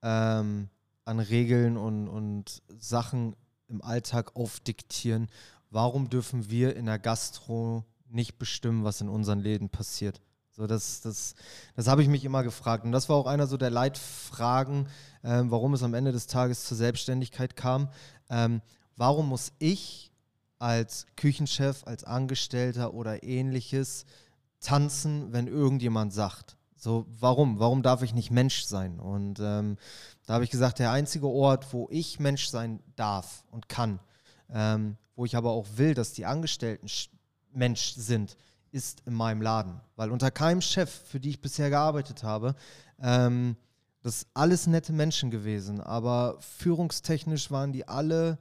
[0.03, 0.69] ähm,
[1.05, 3.37] an Regeln und, und Sachen
[3.69, 5.29] im Alltag aufdiktieren.
[5.71, 10.21] Warum dürfen wir in der Gastro nicht bestimmen, was in unseren Läden passiert?
[10.51, 11.35] So, das das,
[11.77, 12.85] das habe ich mich immer gefragt.
[12.85, 14.89] Und das war auch einer so der Leitfragen,
[15.23, 17.91] ähm, warum es am Ende des Tages zur Selbstständigkeit kam.
[18.29, 18.61] Ähm,
[18.97, 20.11] warum muss ich
[20.59, 24.05] als Küchenchef, als Angestellter oder ähnliches
[24.61, 26.57] tanzen, wenn irgendjemand sagt?
[26.77, 27.59] So, warum?
[27.59, 28.99] Warum darf ich nicht Mensch sein?
[28.99, 29.77] Und ähm,
[30.27, 34.01] da habe ich gesagt, der einzige Ort, wo ich Mensch sein darf und kann,
[34.51, 37.09] ähm, wo ich aber auch will, dass die Angestellten sch-
[37.51, 38.37] Mensch sind,
[38.71, 39.81] ist in meinem Laden.
[39.97, 42.55] Weil unter keinem Chef, für die ich bisher gearbeitet habe,
[43.01, 43.57] ähm,
[44.01, 48.39] das alles nette Menschen gewesen, aber führungstechnisch waren die alle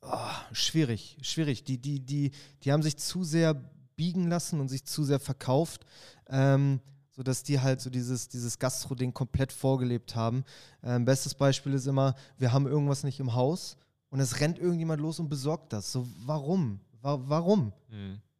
[0.00, 0.16] oh,
[0.52, 1.64] schwierig, schwierig.
[1.64, 2.30] Die, die, die,
[2.62, 3.52] die haben sich zu sehr
[3.94, 5.84] biegen lassen und sich zu sehr verkauft,
[6.30, 10.44] ähm, sodass die halt so dieses, dieses Gastro-Ding komplett vorgelebt haben.
[10.82, 13.76] Ähm, bestes Beispiel ist immer, wir haben irgendwas nicht im Haus
[14.10, 15.92] und es rennt irgendjemand los und besorgt das.
[15.92, 16.80] So, warum?
[17.02, 17.72] Wa warum?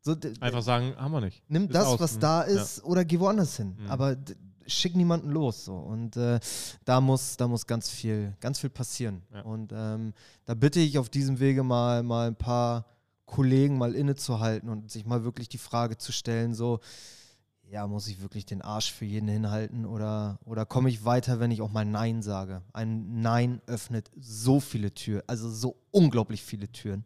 [0.00, 1.42] So, d- Einfach sagen, haben wir nicht.
[1.48, 2.00] nimm Ist das, aus.
[2.00, 2.20] was Mhm.
[2.20, 2.62] da Ja.
[2.62, 3.76] ist, oder geh woanders hin.
[3.78, 3.90] Mhm.
[3.90, 4.16] Aber
[4.66, 5.64] schick niemanden los.
[5.64, 5.74] So.
[5.76, 6.38] Und äh,
[6.85, 9.22] da, muss, da muss ganz viel, ganz viel passieren.
[9.33, 9.42] Ja.
[9.42, 10.12] Und ähm,
[10.44, 12.85] da bitte ich auf diesem Wege mal, mal ein paar
[13.26, 16.81] Kollegen mal innezuhalten und sich mal wirklich die Frage zu stellen, so,
[17.70, 21.50] ja, muss ich wirklich den Arsch für jeden hinhalten oder, oder komme ich weiter, wenn
[21.50, 22.62] ich auch mal Nein sage?
[22.72, 27.04] Ein Nein öffnet so viele Türen, also so unglaublich viele Türen.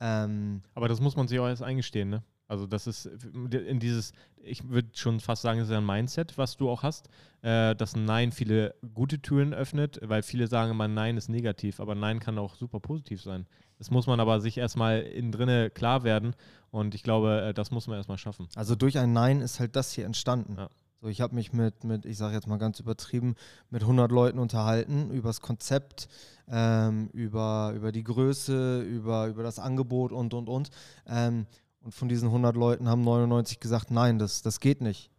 [0.00, 2.22] Ähm, Aber das muss man sich auch erst eingestehen, ne?
[2.48, 6.58] Also das ist in dieses, ich würde schon fast sagen, es ist ein Mindset, was
[6.58, 7.08] du auch hast,
[7.40, 11.80] äh, dass ein Nein viele gute Türen öffnet, weil viele sagen immer, Nein ist negativ,
[11.80, 13.46] aber Nein kann auch super positiv sein.
[13.82, 16.36] Das muss man aber sich erstmal innen drinne klar werden
[16.70, 18.46] und ich glaube, äh, das muss man erstmal schaffen.
[18.54, 20.54] Also durch ein Nein ist halt das hier entstanden.
[20.56, 20.68] Ja.
[21.00, 23.34] So, ich habe mich mit, mit, ich sage jetzt mal ganz übertrieben,
[23.70, 26.08] mit 100 Leuten unterhalten über das Konzept,
[26.48, 30.70] ähm, über, über die Größe, über, über das Angebot und, und, und.
[31.08, 31.46] Ähm,
[31.80, 35.10] und von diesen 100 Leuten haben 99 gesagt, nein, das, das geht nicht.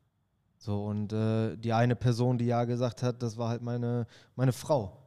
[0.58, 4.54] So, und äh, die eine Person, die ja gesagt hat, das war halt meine, meine
[4.54, 5.03] Frau.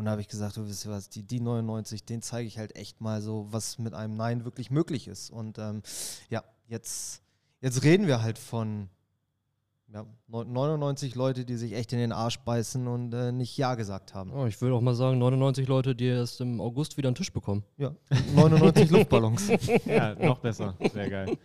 [0.00, 2.56] Und da habe ich gesagt, du wisst ihr was, die, die 99, den zeige ich
[2.56, 5.28] halt echt mal so, was mit einem Nein wirklich möglich ist.
[5.28, 5.82] Und ähm,
[6.30, 7.20] ja, jetzt,
[7.60, 8.88] jetzt reden wir halt von
[9.92, 14.14] ja, 99 Leute, die sich echt in den Arsch beißen und äh, nicht Ja gesagt
[14.14, 14.32] haben.
[14.32, 17.30] Oh, ich würde auch mal sagen, 99 Leute, die erst im August wieder einen Tisch
[17.30, 17.62] bekommen.
[17.76, 17.94] Ja,
[18.34, 19.50] 99 Luftballons.
[19.84, 20.76] Ja, noch besser.
[20.94, 21.36] Sehr geil.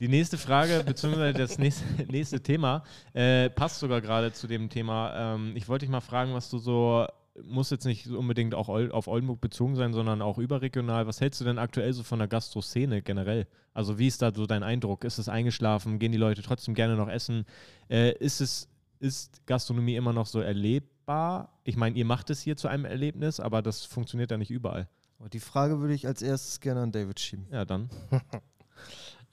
[0.00, 2.82] Die nächste Frage, beziehungsweise das nächste, nächste Thema,
[3.12, 5.34] äh, passt sogar gerade zu dem Thema.
[5.34, 7.06] Ähm, ich wollte dich mal fragen, was du so,
[7.42, 11.06] muss jetzt nicht unbedingt auch auf Oldenburg bezogen sein, sondern auch überregional.
[11.06, 13.46] Was hältst du denn aktuell so von der Gastro-Szene generell?
[13.72, 15.04] Also wie ist da so dein Eindruck?
[15.04, 15.98] Ist es eingeschlafen?
[15.98, 17.44] Gehen die Leute trotzdem gerne noch essen?
[17.88, 21.60] Äh, ist es, ist Gastronomie immer noch so erlebbar?
[21.64, 24.88] Ich meine, ihr macht es hier zu einem Erlebnis, aber das funktioniert ja nicht überall.
[25.18, 27.46] Und die Frage würde ich als erstes gerne an David schieben.
[27.50, 27.90] Ja, dann.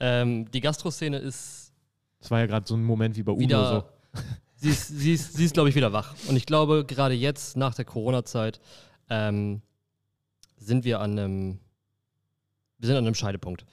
[0.00, 1.72] Ähm, die Gastro-Szene ist
[2.20, 3.88] Das war ja gerade so ein Moment wie bei Uno wieder.
[4.14, 4.20] so.
[4.60, 6.16] Sie ist, sie ist, sie ist glaube ich, wieder wach.
[6.26, 8.60] Und ich glaube, gerade jetzt, nach der Corona-Zeit,
[9.08, 9.62] ähm,
[10.56, 11.60] sind wir an einem,
[12.78, 13.64] wir sind an einem Scheidepunkt.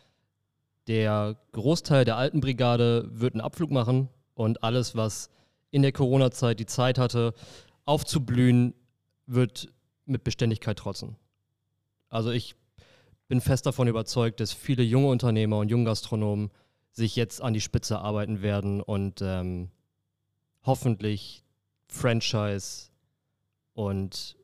[0.85, 5.31] Der Großteil der alten Brigade wird einen Abflug machen und alles, was
[5.71, 7.33] in der Corona-Zeit die Zeit hatte,
[7.85, 8.75] aufzublühen,
[9.25, 9.73] wird
[10.05, 11.15] mit Beständigkeit trotzen.
[12.09, 12.55] Also ich
[13.27, 16.51] bin fest davon überzeugt, dass viele junge Unternehmer und Junggastronomen
[16.91, 19.71] sich jetzt an die Spitze arbeiten werden und ähm,
[20.65, 21.43] hoffentlich
[21.87, 22.89] Franchise
[23.73, 24.37] und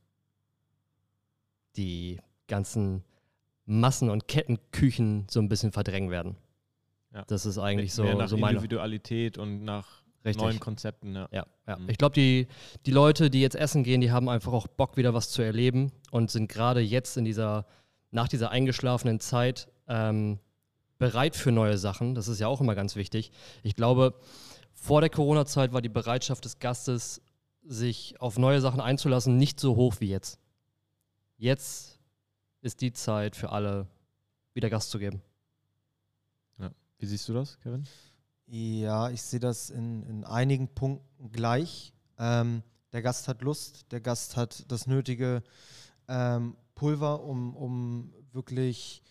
[1.75, 3.03] die ganzen
[3.65, 6.35] Massen- und Kettenküchen so ein bisschen verdrängen werden.
[7.13, 7.23] Ja.
[7.27, 8.57] Das ist eigentlich so, nach so meine.
[8.57, 10.43] Individualität und nach Richtig.
[10.43, 11.15] neuen Konzepten.
[11.15, 11.27] Ja.
[11.31, 11.77] Ja, ja.
[11.77, 11.89] Mhm.
[11.89, 12.47] Ich glaube, die,
[12.85, 15.91] die Leute, die jetzt essen gehen, die haben einfach auch Bock, wieder was zu erleben
[16.11, 17.65] und sind gerade jetzt in dieser,
[18.11, 20.39] nach dieser eingeschlafenen Zeit ähm,
[20.97, 22.13] bereit für neue Sachen.
[22.13, 23.31] Das ist ja auch immer ganz wichtig.
[23.63, 24.13] Ich glaube,
[24.81, 27.21] vor der Corona-Zeit war die Bereitschaft des Gastes,
[27.63, 30.39] sich auf neue Sachen einzulassen, nicht so hoch wie jetzt.
[31.37, 31.99] Jetzt
[32.61, 33.87] ist die Zeit für alle,
[34.55, 35.21] wieder Gas zu geben.
[36.97, 37.87] Wie siehst du das, Kevin?
[38.47, 41.93] Ja, ich sehe das in, in einigen Punkten gleich.
[42.17, 45.43] Ähm, der Gast hat Lust, der Gast hat das nötige
[46.07, 49.03] ähm, Pulver, um, um wirklich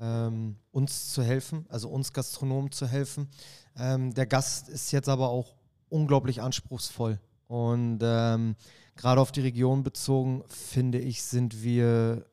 [0.00, 3.28] ähm, uns zu helfen, also uns Gastronomen zu helfen.
[3.76, 5.54] Ähm, der Gast ist jetzt aber auch
[5.88, 7.20] unglaublich anspruchsvoll.
[7.48, 8.56] Und ähm,
[8.96, 12.24] gerade auf die Region bezogen, finde ich, sind wir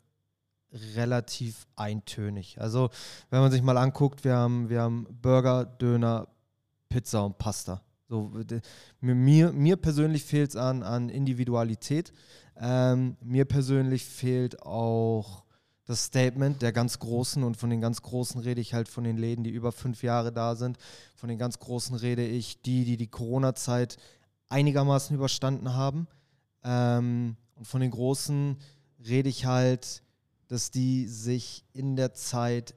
[0.95, 2.62] relativ eintönig.
[2.62, 2.89] Also
[3.30, 6.28] wenn man sich mal anguckt, wir haben, wir haben Burger, Döner,
[6.89, 7.82] Pizza und Pasta.
[8.08, 8.32] So,
[9.02, 12.12] mir, mir persönlich fehlt es an, an Individualität.
[12.60, 15.43] Ähm, mir persönlich fehlt auch
[15.89, 19.17] das Statement der ganz Großen und von den ganz Großen rede ich halt von den
[19.17, 20.78] Läden, die über fünf Jahre da sind.
[21.15, 23.97] Von den ganz Großen rede ich die, die die Corona-Zeit
[24.49, 26.08] einigermaßen überstanden haben.
[26.63, 28.58] Ähm, und von den Großen
[29.04, 30.04] rede ich halt,
[30.47, 32.75] dass die sich in der Zeit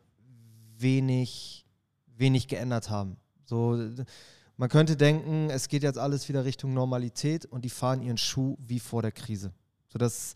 [0.79, 1.67] wenig,
[2.07, 3.19] wenig geändert haben.
[3.45, 3.79] So,
[4.57, 8.57] man könnte denken, es geht jetzt alles wieder Richtung Normalität und die fahren ihren Schuh
[8.59, 9.53] wie vor der Krise.
[9.89, 10.33] So, das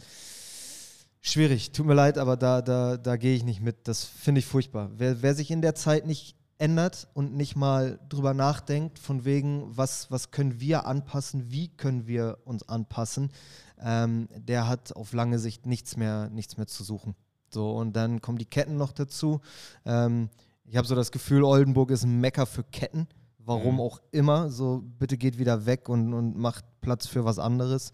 [1.30, 1.72] schwierig.
[1.72, 3.88] Tut mir leid, aber da, da, da gehe ich nicht mit.
[3.88, 4.90] Das finde ich furchtbar.
[4.96, 9.76] Wer, wer sich in der Zeit nicht ändert und nicht mal drüber nachdenkt, von wegen,
[9.76, 13.30] was, was können wir anpassen, wie können wir uns anpassen,
[13.78, 17.14] ähm, der hat auf lange Sicht nichts mehr, nichts mehr zu suchen.
[17.50, 19.40] So, und dann kommen die Ketten noch dazu.
[19.84, 20.30] Ähm,
[20.64, 23.06] ich habe so das Gefühl, Oldenburg ist ein Mecker für Ketten.
[23.38, 23.80] Warum Mhm.
[23.80, 24.50] auch immer.
[24.50, 27.92] So, bitte geht wieder weg und, und macht Platz für was anderes.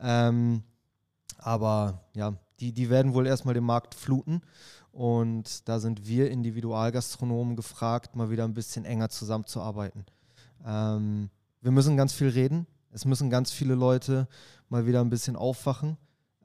[0.00, 0.62] Ähm,
[1.36, 4.42] aber ja, die, die werden wohl erstmal den Markt fluten.
[4.92, 10.04] Und da sind wir Individualgastronomen gefragt, mal wieder ein bisschen enger zusammenzuarbeiten.
[10.66, 12.66] Ähm, wir müssen ganz viel reden.
[12.90, 14.28] Es müssen ganz viele Leute
[14.68, 15.96] mal wieder ein bisschen aufwachen,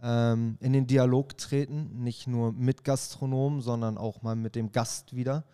[0.02, 5.16] ähm, in den Dialog treten, nicht nur mit Gastronomen, sondern auch mal mit dem Gast
[5.16, 5.46] wieder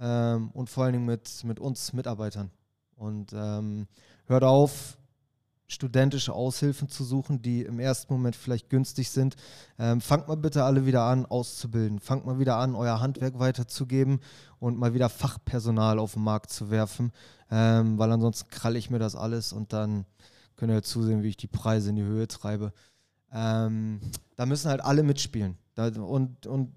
[0.00, 2.50] ähm, und vor allen Dingen mit, mit uns Mitarbeitern.
[2.96, 3.86] Und ähm,
[4.26, 4.96] hört auf,
[5.74, 9.36] studentische Aushilfen zu suchen, die im ersten Moment vielleicht günstig sind.
[9.78, 11.98] Ähm, fangt mal bitte alle wieder an, auszubilden.
[12.00, 14.20] Fangt mal wieder an, euer Handwerk weiterzugeben
[14.58, 17.12] und mal wieder Fachpersonal auf den Markt zu werfen,
[17.50, 20.06] ähm, weil ansonsten kralle ich mir das alles und dann
[20.56, 22.72] könnt ihr zusehen, wie ich die Preise in die Höhe treibe.
[23.32, 24.00] Ähm,
[24.36, 25.58] da müssen halt alle mitspielen.
[25.74, 26.72] Da, und, und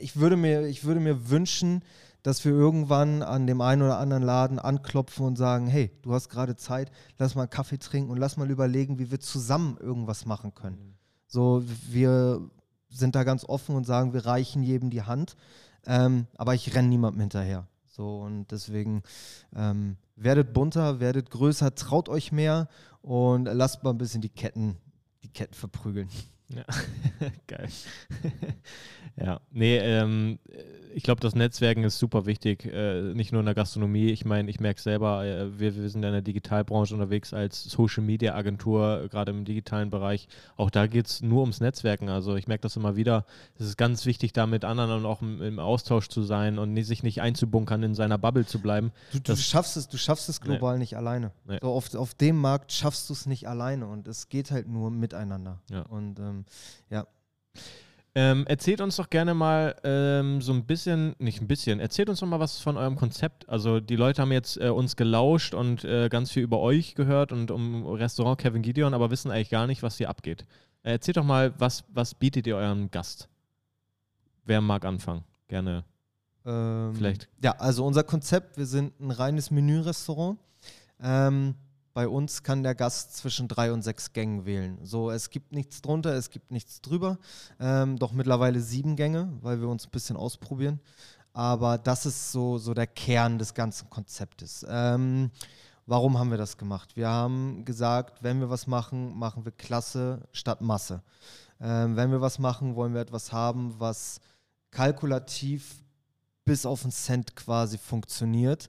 [0.00, 1.82] ich würde, mir, ich würde mir wünschen,
[2.26, 6.28] dass wir irgendwann an dem einen oder anderen Laden anklopfen und sagen, hey, du hast
[6.28, 10.26] gerade Zeit, lass mal einen Kaffee trinken und lass mal überlegen, wie wir zusammen irgendwas
[10.26, 10.96] machen können.
[11.28, 12.50] So, wir
[12.88, 15.36] sind da ganz offen und sagen, wir reichen jedem die Hand,
[15.86, 17.68] ähm, aber ich renne niemandem hinterher.
[17.86, 19.04] So, und deswegen
[19.54, 22.66] ähm, werdet bunter, werdet größer, traut euch mehr
[23.02, 24.78] und lasst mal ein bisschen die Ketten,
[25.22, 26.08] die Ketten verprügeln.
[26.48, 26.64] Ja,
[27.46, 27.68] geil.
[29.16, 30.38] ja, nee, ähm,
[30.96, 34.08] ich glaube, das Netzwerken ist super wichtig, äh, nicht nur in der Gastronomie.
[34.08, 38.02] Ich meine, ich merke selber, äh, wir, wir sind in der Digitalbranche unterwegs als Social
[38.02, 40.26] Media Agentur, äh, gerade im digitalen Bereich.
[40.56, 42.08] Auch da geht es nur ums Netzwerken.
[42.08, 43.26] Also ich merke das immer wieder.
[43.58, 46.72] Es ist ganz wichtig, da mit anderen und auch im, im Austausch zu sein und
[46.72, 48.92] nicht, sich nicht einzubunkern, in seiner Bubble zu bleiben.
[49.12, 50.80] Du, du schaffst es, du schaffst es global nee.
[50.80, 51.32] nicht alleine.
[51.46, 51.58] Nee.
[51.60, 54.90] So auf, auf dem Markt schaffst du es nicht alleine und es geht halt nur
[54.90, 55.60] miteinander.
[55.70, 55.82] Ja.
[55.82, 56.35] Und ähm,
[56.90, 57.06] ja.
[58.14, 62.20] Ähm, erzählt uns doch gerne mal ähm, so ein bisschen, nicht ein bisschen, erzählt uns
[62.20, 63.46] doch mal was von eurem Konzept.
[63.46, 67.30] Also die Leute haben jetzt äh, uns gelauscht und äh, ganz viel über euch gehört
[67.30, 70.46] und um Restaurant Kevin Gideon, aber wissen eigentlich gar nicht, was hier abgeht.
[70.82, 73.28] Äh, erzählt doch mal, was, was bietet ihr eurem Gast?
[74.46, 75.22] Wer mag anfangen?
[75.48, 75.84] Gerne.
[76.46, 77.28] Ähm, Vielleicht.
[77.42, 80.38] Ja, also unser Konzept, wir sind ein reines Menü-Restaurant.
[81.02, 81.54] Ähm,
[81.96, 84.78] bei uns kann der Gast zwischen drei und sechs Gängen wählen.
[84.82, 87.16] So, es gibt nichts drunter, es gibt nichts drüber.
[87.58, 90.78] Ähm, doch mittlerweile sieben Gänge, weil wir uns ein bisschen ausprobieren.
[91.32, 94.62] Aber das ist so, so der Kern des ganzen Konzeptes.
[94.68, 95.30] Ähm,
[95.86, 96.96] warum haben wir das gemacht?
[96.96, 101.02] Wir haben gesagt, wenn wir was machen, machen wir Klasse statt Masse.
[101.62, 104.20] Ähm, wenn wir was machen, wollen wir etwas haben, was
[104.70, 105.82] kalkulativ
[106.44, 108.68] bis auf einen Cent quasi funktioniert.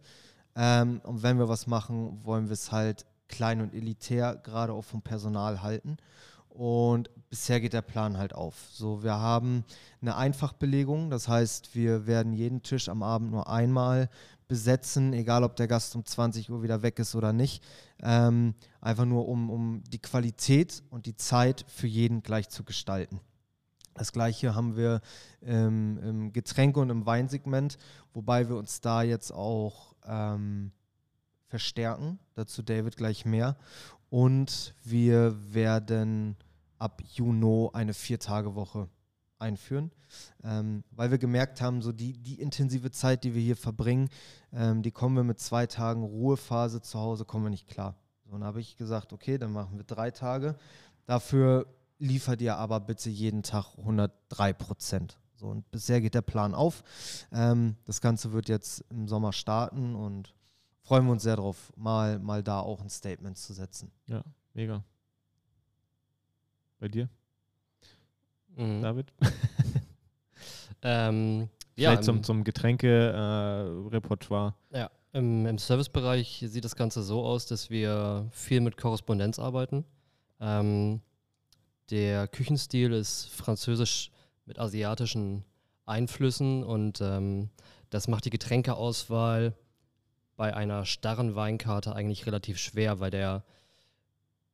[0.56, 4.84] Ähm, und wenn wir was machen, wollen wir es halt klein und elitär, gerade auch
[4.84, 5.98] vom Personal halten.
[6.50, 8.56] Und bisher geht der Plan halt auf.
[8.72, 9.64] So, wir haben
[10.02, 14.10] eine Einfachbelegung, das heißt, wir werden jeden Tisch am Abend nur einmal
[14.48, 17.64] besetzen, egal ob der Gast um 20 Uhr wieder weg ist oder nicht.
[18.02, 23.20] Ähm, einfach nur, um, um die Qualität und die Zeit für jeden gleich zu gestalten.
[23.94, 25.02] Das gleiche haben wir
[25.42, 27.78] ähm, im Getränke- und im Weinsegment,
[28.14, 30.72] wobei wir uns da jetzt auch ähm,
[31.48, 32.20] verstärken.
[32.36, 33.58] Dazu David gleich mehr.
[34.10, 36.38] Und wir werden
[36.78, 38.88] ab Juni eine Vier-Tage-Woche
[39.40, 39.92] einführen,
[40.44, 44.10] ähm, weil wir gemerkt haben, so die, die intensive Zeit, die wir hier verbringen,
[44.54, 47.96] ähm, die kommen wir mit zwei Tagen Ruhephase zu Hause, kommen wir nicht klar.
[48.26, 50.56] So, dann habe ich gesagt, okay, dann machen wir drei Tage.
[51.06, 51.68] Dafür
[52.00, 55.20] liefert ihr aber bitte jeden Tag 103 Prozent.
[55.36, 56.84] So, und bisher geht der Plan auf.
[57.32, 60.34] Ähm, das Ganze wird jetzt im Sommer starten und
[60.88, 63.92] freuen wir uns sehr drauf, mal, mal da auch ein Statement zu setzen.
[64.06, 64.24] Ja,
[64.54, 64.86] mega.
[66.80, 67.10] Bei dir?
[68.56, 68.82] Mhm.
[68.82, 69.12] David?
[70.82, 74.56] ähm, Vielleicht ja, zum, zum Getränke-Repertoire.
[74.72, 79.40] Äh, ja, im, im Servicebereich sieht das Ganze so aus, dass wir viel mit Korrespondenz
[79.40, 79.84] arbeiten.
[80.40, 81.02] Ähm,
[81.90, 84.10] der Küchenstil ist französisch
[84.46, 85.44] mit asiatischen
[85.86, 87.50] Einflüssen und ähm,
[87.90, 89.54] das macht die Getränkeauswahl
[90.38, 93.44] bei einer starren Weinkarte eigentlich relativ schwer, weil der,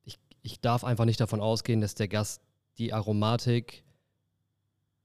[0.05, 2.41] ich, ich darf einfach nicht davon ausgehen, dass der Gast
[2.77, 3.83] die Aromatik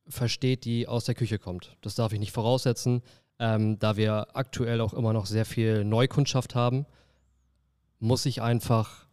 [0.08, 1.76] versteht, die aus der Küche kommt.
[1.82, 3.02] Das darf ich nicht voraussetzen,
[3.38, 6.86] ähm, da wir aktuell auch immer noch sehr viel Neukundschaft haben,
[7.98, 9.06] muss ich einfach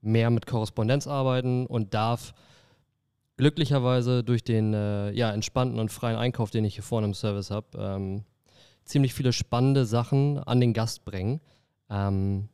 [0.00, 2.32] mehr mit Korrespondenz arbeiten und darf
[3.36, 7.50] glücklicherweise durch den äh, ja, entspannten und freien Einkauf, den ich hier vorne im Service
[7.50, 8.24] habe, ähm,
[8.86, 11.40] ziemlich viele spannende Sachen an den Gast bringen.
[11.90, 12.48] Ähm,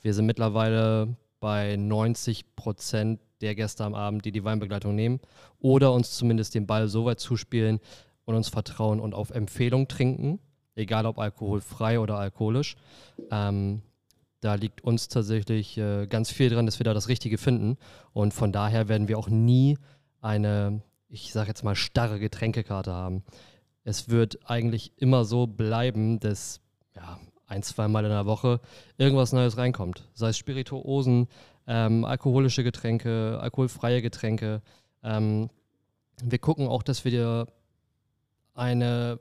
[0.00, 5.20] wir sind mittlerweile bei 90 Prozent der Gäste am Abend, die die Weinbegleitung nehmen
[5.60, 7.80] oder uns zumindest den Ball so weit zuspielen
[8.24, 10.38] und uns vertrauen und auf Empfehlung trinken,
[10.76, 12.76] egal ob alkoholfrei oder alkoholisch.
[13.30, 13.82] Ähm,
[14.40, 17.78] da liegt uns tatsächlich äh, ganz viel dran, dass wir da das Richtige finden.
[18.12, 19.78] Und von daher werden wir auch nie
[20.20, 23.22] eine, ich sage jetzt mal, starre Getränkekarte haben
[23.84, 26.60] es wird eigentlich immer so bleiben, dass
[26.96, 28.60] ja, ein, zweimal in der Woche
[28.96, 30.08] irgendwas Neues reinkommt.
[30.14, 31.28] Sei es Spirituosen,
[31.66, 34.62] ähm, alkoholische Getränke, alkoholfreie Getränke.
[35.02, 35.50] Ähm,
[36.22, 37.46] wir gucken auch, dass wir
[38.54, 39.18] eine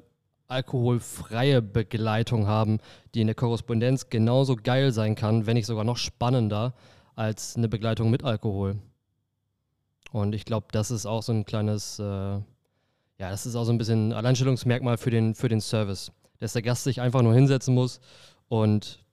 [0.48, 2.80] alkoholfreie Begleitung haben,
[3.14, 6.74] die in der Korrespondenz genauso geil sein kann, wenn nicht sogar noch spannender
[7.16, 8.78] als eine Begleitung mit Alkohol.
[10.12, 12.40] Und ich glaube, das ist auch so ein kleines äh,
[13.18, 16.54] ja, das ist auch so ein bisschen ein Alleinstellungsmerkmal für den, für den Service, dass
[16.54, 18.00] der Gast sich einfach nur hinsetzen muss
[18.48, 19.04] und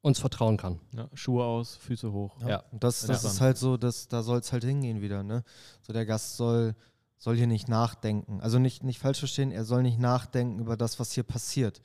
[0.00, 0.80] uns vertrauen kann.
[0.94, 2.36] Ja, Schuhe aus, Füße hoch.
[2.40, 2.64] Ja, ja.
[2.72, 5.22] Und das, das ist halt so, dass, da soll es halt hingehen wieder.
[5.22, 5.44] Ne?
[5.80, 6.74] So der Gast soll,
[7.18, 8.40] soll hier nicht nachdenken.
[8.40, 11.80] Also nicht, nicht falsch verstehen, er soll nicht nachdenken über das, was hier passiert.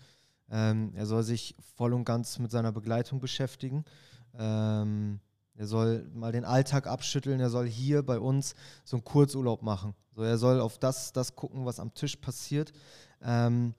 [0.50, 3.86] Ähm, er soll sich voll und ganz mit seiner Begleitung beschäftigen.
[4.34, 5.20] Ähm,
[5.54, 9.94] er soll mal den Alltag abschütteln, er soll hier bei uns so einen Kurzurlaub machen.
[10.18, 12.74] So, er soll auf das, das gucken, was am Tisch passiert.
[13.22, 13.76] Ähm,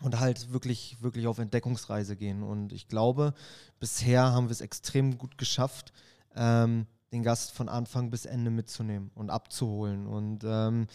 [0.00, 2.42] und halt wirklich, wirklich auf Entdeckungsreise gehen.
[2.42, 3.32] Und ich glaube,
[3.78, 5.92] bisher haben wir es extrem gut geschafft,
[6.34, 10.08] ähm, den Gast von Anfang bis Ende mitzunehmen und abzuholen.
[10.08, 10.88] Und ähm,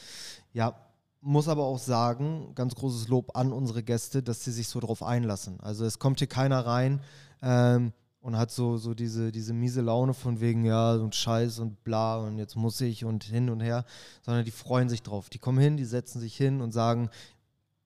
[0.51, 0.76] ja,
[1.22, 5.01] muss aber auch sagen, ganz großes Lob an unsere Gäste, dass sie sich so drauf
[5.01, 5.61] einlassen.
[5.61, 6.99] Also es kommt hier keiner rein
[7.41, 7.93] ähm,
[8.28, 12.18] und hat so, so diese, diese miese Laune von wegen, ja, und Scheiß und bla
[12.18, 13.86] und jetzt muss ich und hin und her,
[14.22, 15.30] sondern die freuen sich drauf.
[15.30, 17.10] Die kommen hin, die setzen sich hin und sagen,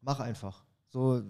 [0.01, 0.63] mach einfach.
[0.89, 1.21] So,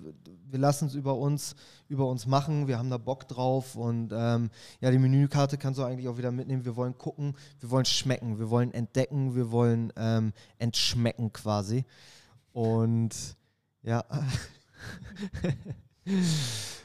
[0.48, 1.58] wir lassen es über uns,
[1.90, 4.50] über uns machen, wir haben da Bock drauf und ähm,
[4.80, 6.64] ja, die Menükarte kannst du eigentlich auch wieder mitnehmen.
[6.64, 11.84] Wir wollen gucken, wir wollen schmecken, wir wollen entdecken, wir wollen ähm, entschmecken quasi.
[12.54, 13.36] Und
[13.84, 14.06] ja.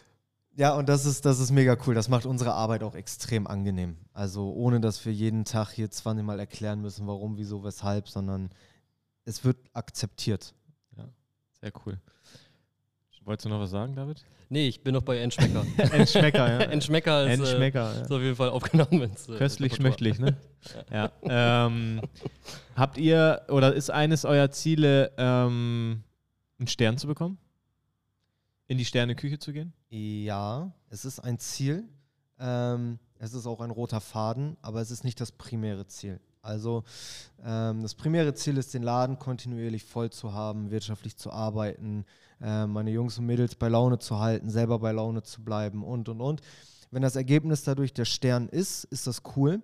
[0.56, 1.94] ja, und das ist, das ist mega cool.
[1.94, 3.96] Das macht unsere Arbeit auch extrem angenehm.
[4.12, 8.50] Also ohne dass wir jeden Tag hier 20 Mal erklären müssen, warum, wieso, weshalb, sondern
[9.24, 10.54] es wird akzeptiert.
[10.96, 11.08] Ja,
[11.60, 12.00] sehr cool.
[13.26, 14.24] Wolltest du noch was sagen, David?
[14.50, 15.66] Nee, ich bin noch bei Endschmecker.
[15.92, 16.58] Endschmecker, ja.
[16.60, 18.02] Endschmecker ist, Endschmecker, äh, ja.
[18.02, 19.02] ist auf jeden Fall aufgenommen.
[19.02, 19.98] ins, äh, Köstlich, Repertoire.
[19.98, 20.36] schmöchtlich, ne?
[20.92, 21.66] ja.
[21.66, 22.02] Ähm,
[22.76, 26.04] habt ihr oder ist eines eurer Ziele, ähm,
[26.60, 27.36] einen Stern zu bekommen?
[28.68, 29.72] In die Sterneküche zu gehen?
[29.90, 31.88] Ja, es ist ein Ziel.
[32.38, 36.20] Ähm, es ist auch ein roter Faden, aber es ist nicht das primäre Ziel.
[36.42, 36.84] Also
[37.44, 42.04] ähm, das primäre Ziel ist, den Laden kontinuierlich voll zu haben, wirtschaftlich zu arbeiten,
[42.40, 46.08] äh, meine Jungs und Mädels bei Laune zu halten, selber bei Laune zu bleiben und,
[46.08, 46.40] und, und.
[46.90, 49.62] Wenn das Ergebnis dadurch der Stern ist, ist das cool.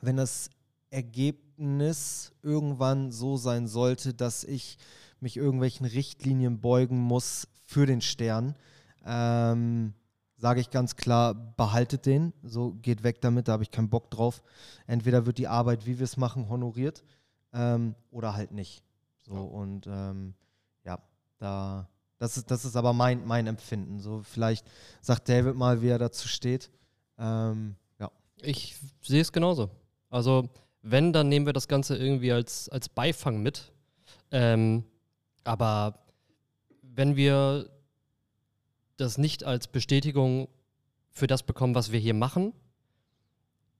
[0.00, 0.50] Wenn das
[0.90, 4.78] Ergebnis irgendwann so sein sollte, dass ich
[5.20, 8.54] mich irgendwelchen Richtlinien beugen muss für den Stern,
[9.04, 9.94] ähm,
[10.36, 14.10] sage ich ganz klar, behaltet den, so geht weg damit, da habe ich keinen Bock
[14.10, 14.42] drauf.
[14.86, 17.04] Entweder wird die Arbeit, wie wir es machen, honoriert
[17.52, 18.82] ähm, oder halt nicht.
[19.24, 20.34] So und ähm,
[20.84, 20.98] ja,
[21.38, 21.88] da,
[22.18, 24.00] das ist, das ist aber mein, mein Empfinden.
[24.00, 24.66] So, vielleicht
[25.00, 26.70] sagt David mal, wie er dazu steht.
[27.18, 28.10] Ähm, ja.
[28.42, 29.70] Ich sehe es genauso.
[30.10, 30.48] Also,
[30.82, 33.72] wenn, dann nehmen wir das Ganze irgendwie als, als Beifang mit.
[34.30, 34.84] Ähm,
[35.46, 35.98] aber
[36.82, 37.68] wenn wir
[38.96, 40.48] das nicht als Bestätigung
[41.10, 42.52] für das bekommen, was wir hier machen,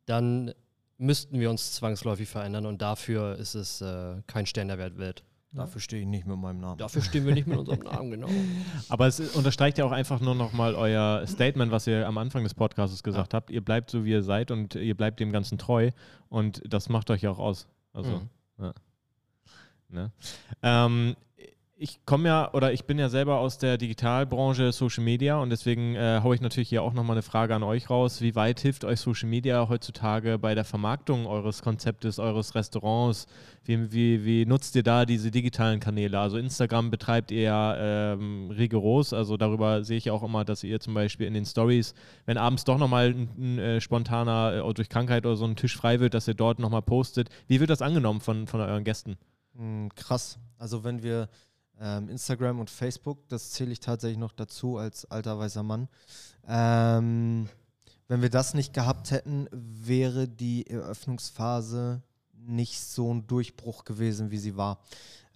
[0.04, 0.52] dann
[0.98, 5.24] müssten wir uns zwangsläufig verändern und dafür ist es äh, kein Stern der Welt wert.
[5.52, 6.76] Dafür stehe ich nicht mit meinem Namen.
[6.76, 8.28] Dafür stehen wir nicht mit unserem Namen, genau.
[8.90, 12.52] Aber es unterstreicht ja auch einfach nur nochmal euer Statement, was ihr am Anfang des
[12.52, 13.50] Podcasts gesagt habt.
[13.50, 15.92] Ihr bleibt so, wie ihr seid und ihr bleibt dem Ganzen treu.
[16.28, 17.68] Und das macht euch ja auch aus.
[17.94, 18.20] Also,
[18.58, 18.72] Mhm.
[19.88, 20.12] ne?
[20.62, 21.16] ähm,
[21.78, 25.94] ich komme ja oder ich bin ja selber aus der Digitalbranche Social Media und deswegen
[25.94, 28.22] äh, haue ich natürlich hier auch nochmal eine Frage an euch raus.
[28.22, 33.26] Wie weit hilft euch Social Media heutzutage bei der Vermarktung eures Konzeptes, eures Restaurants?
[33.62, 36.18] Wie, wie, wie nutzt ihr da diese digitalen Kanäle?
[36.18, 40.80] Also Instagram betreibt ihr ja ähm, rigoros, also darüber sehe ich auch immer, dass ihr
[40.80, 44.88] zum Beispiel in den Stories, wenn abends doch nochmal ein, ein äh, spontaner äh, durch
[44.88, 47.28] Krankheit oder so ein Tisch frei wird, dass ihr dort nochmal postet.
[47.48, 49.18] Wie wird das angenommen von, von euren Gästen?
[49.52, 50.38] Mm, krass.
[50.58, 51.28] Also wenn wir
[51.80, 55.88] ähm, Instagram und Facebook, das zähle ich tatsächlich noch dazu als alter weißer Mann.
[56.46, 57.48] Ähm,
[58.08, 62.02] wenn wir das nicht gehabt hätten, wäre die Eröffnungsphase
[62.32, 64.78] nicht so ein Durchbruch gewesen, wie sie war.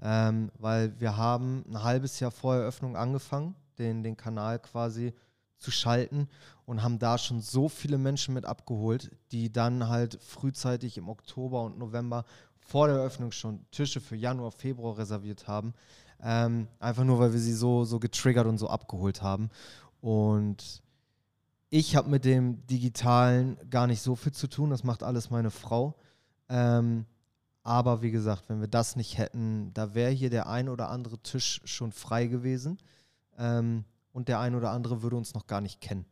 [0.01, 5.13] Ähm, weil wir haben ein halbes Jahr vor Eröffnung angefangen, den, den Kanal quasi
[5.59, 6.29] zu schalten
[6.65, 11.63] und haben da schon so viele Menschen mit abgeholt, die dann halt frühzeitig im Oktober
[11.63, 12.25] und November
[12.61, 15.75] vor der Eröffnung schon Tische für Januar, Februar reserviert haben.
[16.23, 19.51] Ähm, einfach nur, weil wir sie so, so getriggert und so abgeholt haben.
[20.01, 20.83] Und
[21.71, 24.71] ich habe mit dem Digitalen gar nicht so viel zu tun.
[24.71, 25.95] Das macht alles meine Frau.
[26.49, 27.07] Ähm,
[27.63, 31.19] aber wie gesagt, wenn wir das nicht hätten, da wäre hier der ein oder andere
[31.19, 32.79] Tisch schon frei gewesen.
[33.39, 36.07] Ähm, und der ein oder andere würde uns noch gar nicht kennen.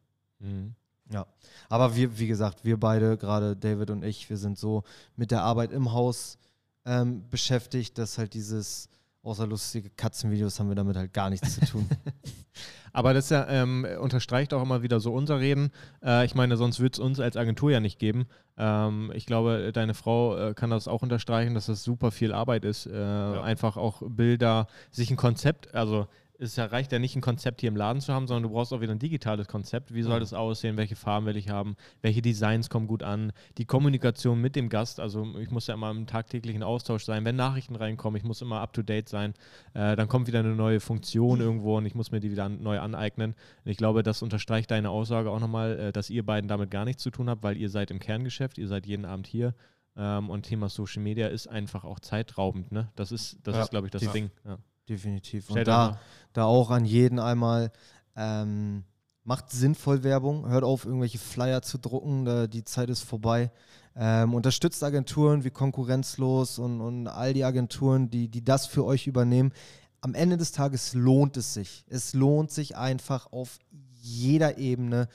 [1.10, 1.26] Ja,
[1.68, 4.84] aber wir, wie gesagt, wir beide, gerade David und ich, wir sind so
[5.16, 6.38] mit der Arbeit im Haus
[6.84, 8.88] ähm, beschäftigt, dass halt dieses,
[9.22, 11.88] außer lustige Katzenvideos haben wir damit halt gar nichts zu tun.
[12.92, 15.70] Aber das ja, ähm, unterstreicht auch immer wieder so unser Reden.
[16.02, 18.26] Äh, ich meine, sonst würde es uns als Agentur ja nicht geben.
[18.56, 22.64] Ähm, ich glaube, deine Frau äh, kann das auch unterstreichen, dass das super viel Arbeit
[22.64, 22.86] ist.
[22.86, 26.06] Äh, Einfach auch Bilder, sich ein Konzept, also
[26.38, 28.72] es ja, reicht ja nicht, ein Konzept hier im Laden zu haben, sondern du brauchst
[28.72, 29.92] auch wieder ein digitales Konzept.
[29.92, 30.76] Wie soll das aussehen?
[30.76, 31.76] Welche Farben will ich haben?
[32.00, 33.32] Welche Designs kommen gut an?
[33.58, 35.00] Die Kommunikation mit dem Gast.
[35.00, 37.24] Also ich muss ja immer im tagtäglichen Austausch sein.
[37.24, 39.34] Wenn Nachrichten reinkommen, ich muss immer up-to-date sein.
[39.74, 42.62] Äh, dann kommt wieder eine neue Funktion irgendwo und ich muss mir die wieder an,
[42.62, 43.34] neu aneignen.
[43.64, 46.84] Und ich glaube, das unterstreicht deine Aussage auch nochmal, äh, dass ihr beiden damit gar
[46.84, 49.54] nichts zu tun habt, weil ihr seid im Kerngeschäft, ihr seid jeden Abend hier.
[49.96, 52.70] Ähm, und Thema Social Media ist einfach auch zeitraubend.
[52.70, 52.92] Ne?
[52.94, 54.30] Das ist, das Ja, ist glaube ich, das Ding.
[54.44, 54.58] Ja.
[54.88, 55.50] Definitiv.
[55.50, 56.00] Und da,
[56.32, 57.70] da auch an jeden einmal,
[58.16, 58.84] ähm,
[59.24, 63.50] macht sinnvoll Werbung, hört auf, irgendwelche Flyer zu drucken, da, die Zeit ist vorbei.
[63.94, 69.06] Ähm, unterstützt Agenturen wie Konkurrenzlos und, und all die Agenturen, die, die das für euch
[69.06, 69.52] übernehmen.
[70.00, 71.84] Am Ende des Tages lohnt es sich.
[71.88, 73.58] Es lohnt sich einfach auf
[74.00, 75.08] jeder Ebene,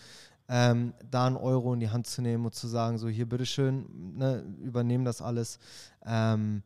[0.47, 4.17] ähm, da einen Euro in die Hand zu nehmen und zu sagen, so hier, bitteschön,
[4.17, 5.57] ne, übernehmen das alles.
[6.05, 6.61] Ähm,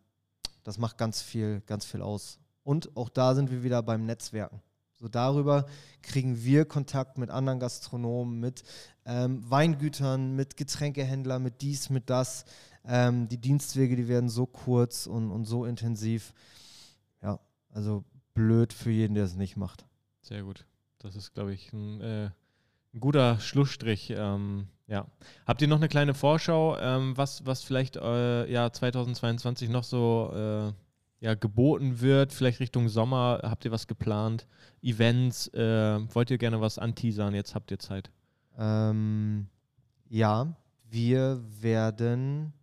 [0.64, 2.40] das macht ganz viel, ganz viel aus.
[2.68, 4.62] Und auch da sind wir wieder beim Netzwerken.
[5.00, 5.68] So darüber
[6.02, 8.62] kriegen wir Kontakt mit anderen Gastronomen, mit
[9.06, 12.44] ähm, Weingütern, mit Getränkehändlern, mit dies, mit das.
[12.84, 16.34] Ähm, die Dienstwege, die werden so kurz und, und so intensiv.
[17.22, 17.40] Ja,
[17.70, 18.04] also
[18.34, 19.86] blöd für jeden, der es nicht macht.
[20.20, 20.66] Sehr gut.
[21.00, 22.32] Das ist, glaube ich, ein, äh,
[22.94, 24.14] ein, guter Schlussstrich.
[24.14, 25.08] Ähm, ja.
[25.46, 30.34] Habt ihr noch eine kleine Vorschau, ähm, was, was vielleicht äh, ja, 2022 noch so
[30.36, 30.87] äh,
[31.20, 34.48] ja, geboten wird, vielleicht Richtung Sommer, habt ihr was geplant?
[34.82, 37.34] Events, äh, wollt ihr gerne was anteasern?
[37.34, 38.12] Jetzt habt ihr Zeit.
[38.58, 39.48] Ähm,
[40.10, 40.56] ja,
[40.90, 42.54] wir werden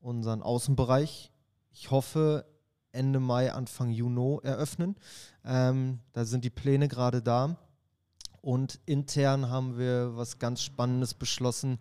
[0.00, 1.32] unseren Außenbereich,
[1.72, 2.44] ich hoffe,
[2.92, 4.96] Ende Mai, Anfang Juni eröffnen.
[5.44, 7.56] Ähm, da sind die Pläne gerade da.
[8.42, 11.78] Und intern haben wir was ganz Spannendes beschlossen,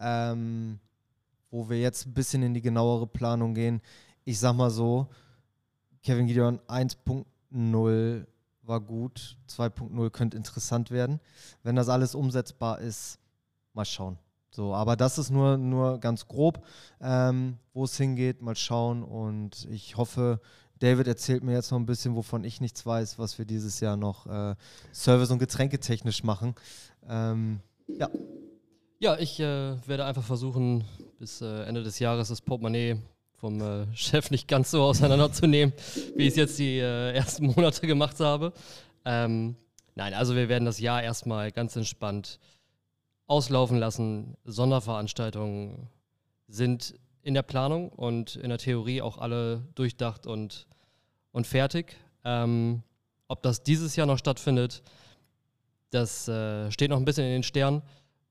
[0.00, 0.78] ähm,
[1.50, 3.82] wo wir jetzt ein bisschen in die genauere Planung gehen.
[4.24, 5.08] Ich sag mal so,
[6.06, 8.26] Kevin Gideon 1.0
[8.62, 11.18] war gut, 2.0 könnte interessant werden.
[11.64, 13.18] Wenn das alles umsetzbar ist,
[13.72, 14.16] mal schauen.
[14.52, 16.64] So, aber das ist nur, nur ganz grob,
[17.00, 19.02] ähm, wo es hingeht, mal schauen.
[19.02, 20.40] Und ich hoffe,
[20.78, 23.96] David erzählt mir jetzt noch ein bisschen, wovon ich nichts weiß, was wir dieses Jahr
[23.96, 24.54] noch äh,
[24.94, 26.54] Service- und Getränketechnisch machen.
[27.08, 28.08] Ähm, ja.
[29.00, 30.84] Ja, ich äh, werde einfach versuchen,
[31.18, 33.02] bis äh, Ende des Jahres das Portemonnaie
[33.36, 35.74] vom äh, Chef nicht ganz so auseinanderzunehmen,
[36.14, 38.52] wie ich es jetzt die äh, ersten Monate gemacht habe.
[39.04, 39.56] Ähm,
[39.94, 42.38] nein, also wir werden das Jahr erstmal ganz entspannt
[43.26, 44.36] auslaufen lassen.
[44.44, 45.88] Sonderveranstaltungen
[46.48, 50.66] sind in der Planung und in der Theorie auch alle durchdacht und,
[51.32, 51.96] und fertig.
[52.24, 52.82] Ähm,
[53.28, 54.82] ob das dieses Jahr noch stattfindet,
[55.90, 57.82] das äh, steht noch ein bisschen in den Sternen.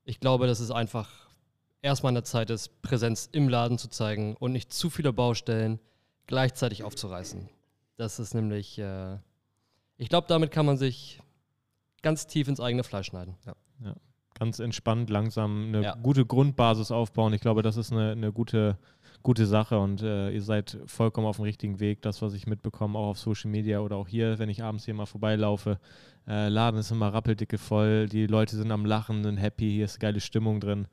[0.04, 1.25] Ich glaube, das ist einfach
[1.86, 5.80] erstmal an der Zeit ist, Präsenz im Laden zu zeigen und nicht zu viele Baustellen
[6.26, 7.48] gleichzeitig aufzureißen.
[7.96, 9.16] Das ist nämlich, äh,
[9.96, 11.20] ich glaube, damit kann man sich
[12.02, 13.36] ganz tief ins eigene Fleisch schneiden.
[13.46, 13.54] Ja.
[13.84, 13.94] ja.
[14.38, 15.94] Ganz entspannt, langsam eine ja.
[15.94, 17.32] gute Grundbasis aufbauen.
[17.32, 18.76] Ich glaube, das ist eine, eine gute,
[19.22, 22.02] gute Sache und äh, ihr seid vollkommen auf dem richtigen Weg.
[22.02, 24.92] Das, was ich mitbekomme, auch auf Social Media oder auch hier, wenn ich abends hier
[24.92, 25.78] mal vorbeilaufe,
[26.28, 30.00] äh, Laden ist immer rappeldicke voll, die Leute sind am Lachen, sind happy, hier ist
[30.00, 30.86] geile Stimmung drin.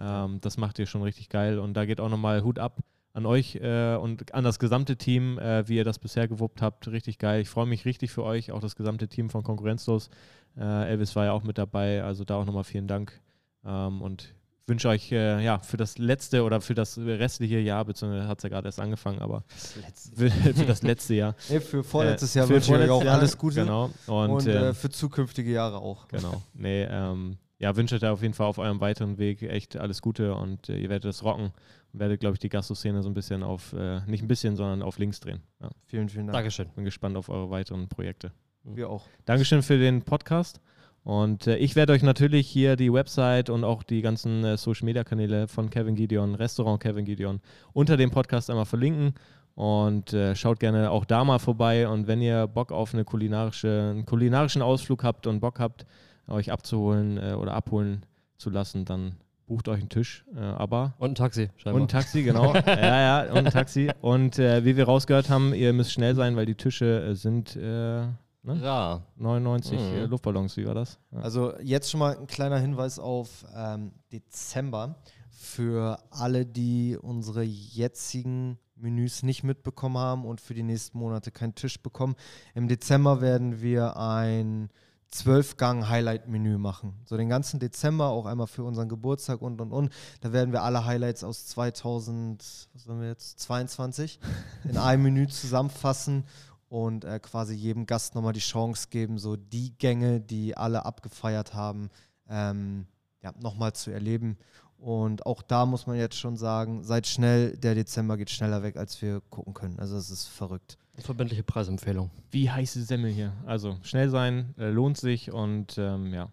[0.00, 1.58] Ähm, das macht ihr schon richtig geil.
[1.58, 2.78] Und da geht auch nochmal Hut ab
[3.12, 6.88] an euch äh, und an das gesamte Team, äh, wie ihr das bisher gewuppt habt.
[6.88, 7.40] Richtig geil.
[7.40, 10.10] Ich freue mich richtig für euch, auch das gesamte Team von Konkurrenzlos.
[10.56, 13.20] Äh, Elvis war ja auch mit dabei, also da auch nochmal vielen Dank.
[13.64, 14.34] Ähm, und
[14.66, 18.44] wünsche euch äh, ja für das letzte oder für das restliche Jahr, beziehungsweise hat es
[18.44, 21.34] ja gerade erst angefangen, aber für, für, das letzte Jahr.
[21.50, 23.62] Nee, für vorletztes Jahr wünsche ich euch auch alles Gute.
[23.62, 23.90] Genau.
[24.06, 26.08] Und, und äh, für zukünftige Jahre auch.
[26.08, 26.40] Genau.
[26.54, 30.00] Nee, ähm, ja, wünsche euch da auf jeden Fall auf eurem weiteren Weg echt alles
[30.00, 31.52] Gute und äh, ihr werdet das rocken
[31.92, 34.82] und werdet, glaube ich, die Gastro-Szene so ein bisschen auf, äh, nicht ein bisschen, sondern
[34.82, 35.42] auf links drehen.
[35.60, 35.70] Ja.
[35.84, 36.34] Vielen, vielen Dank.
[36.34, 36.68] Dankeschön.
[36.74, 38.32] Bin gespannt auf eure weiteren Projekte.
[38.64, 39.06] Wir auch.
[39.26, 40.60] Dankeschön für den Podcast.
[41.04, 44.86] Und äh, ich werde euch natürlich hier die Website und auch die ganzen äh, Social
[44.86, 47.40] Media Kanäle von Kevin Gideon, Restaurant Kevin Gideon,
[47.74, 49.14] unter dem Podcast einmal verlinken.
[49.54, 51.86] Und äh, schaut gerne auch da mal vorbei.
[51.88, 55.84] Und wenn ihr Bock auf eine kulinarische, einen kulinarischen Ausflug habt und Bock habt,
[56.28, 58.06] euch abzuholen äh, oder abholen
[58.36, 59.16] zu lassen, dann
[59.50, 60.24] bucht euch einen Tisch.
[60.34, 61.74] Äh, aber und ein Taxi, scheinbar.
[61.74, 62.54] Und ein Taxi, genau.
[62.66, 63.90] ja, ja, und ein Taxi.
[64.00, 67.56] Und äh, wie wir rausgehört haben, ihr müsst schnell sein, weil die Tische äh, sind
[67.56, 68.16] äh, ne?
[68.44, 69.06] rar.
[69.16, 69.86] 99 mhm.
[69.86, 70.98] Äh, Luftballons, wie war das?
[71.10, 71.18] Ja.
[71.18, 74.96] Also jetzt schon mal ein kleiner Hinweis auf ähm, Dezember.
[75.32, 81.54] Für alle, die unsere jetzigen Menüs nicht mitbekommen haben und für die nächsten Monate keinen
[81.54, 82.14] Tisch bekommen.
[82.54, 84.70] Im Dezember werden wir ein
[85.12, 86.94] 12-Gang-Highlight-Menü machen.
[87.04, 89.92] So den ganzen Dezember, auch einmal für unseren Geburtstag und und und.
[90.20, 94.20] Da werden wir alle Highlights aus 2022
[94.68, 96.24] in einem Menü zusammenfassen
[96.68, 101.54] und äh, quasi jedem Gast nochmal die Chance geben, so die Gänge, die alle abgefeiert
[101.54, 101.90] haben,
[102.28, 102.86] ähm,
[103.22, 104.38] ja, nochmal zu erleben.
[104.78, 108.76] Und auch da muss man jetzt schon sagen, seid schnell, der Dezember geht schneller weg,
[108.76, 109.78] als wir gucken können.
[109.78, 110.78] Also es ist verrückt.
[111.00, 112.10] Verbindliche Preisempfehlung.
[112.30, 113.32] Wie heiße Semmel hier.
[113.46, 116.30] Also schnell sein, äh, lohnt sich und ähm, ja,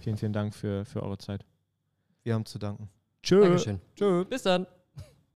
[0.00, 1.44] vielen, vielen Dank für, für eure Zeit.
[2.22, 2.88] Wir haben zu danken.
[3.22, 3.40] Tschö.
[3.40, 3.80] Dankeschön.
[3.94, 4.24] Tschö.
[4.24, 4.66] Bis dann.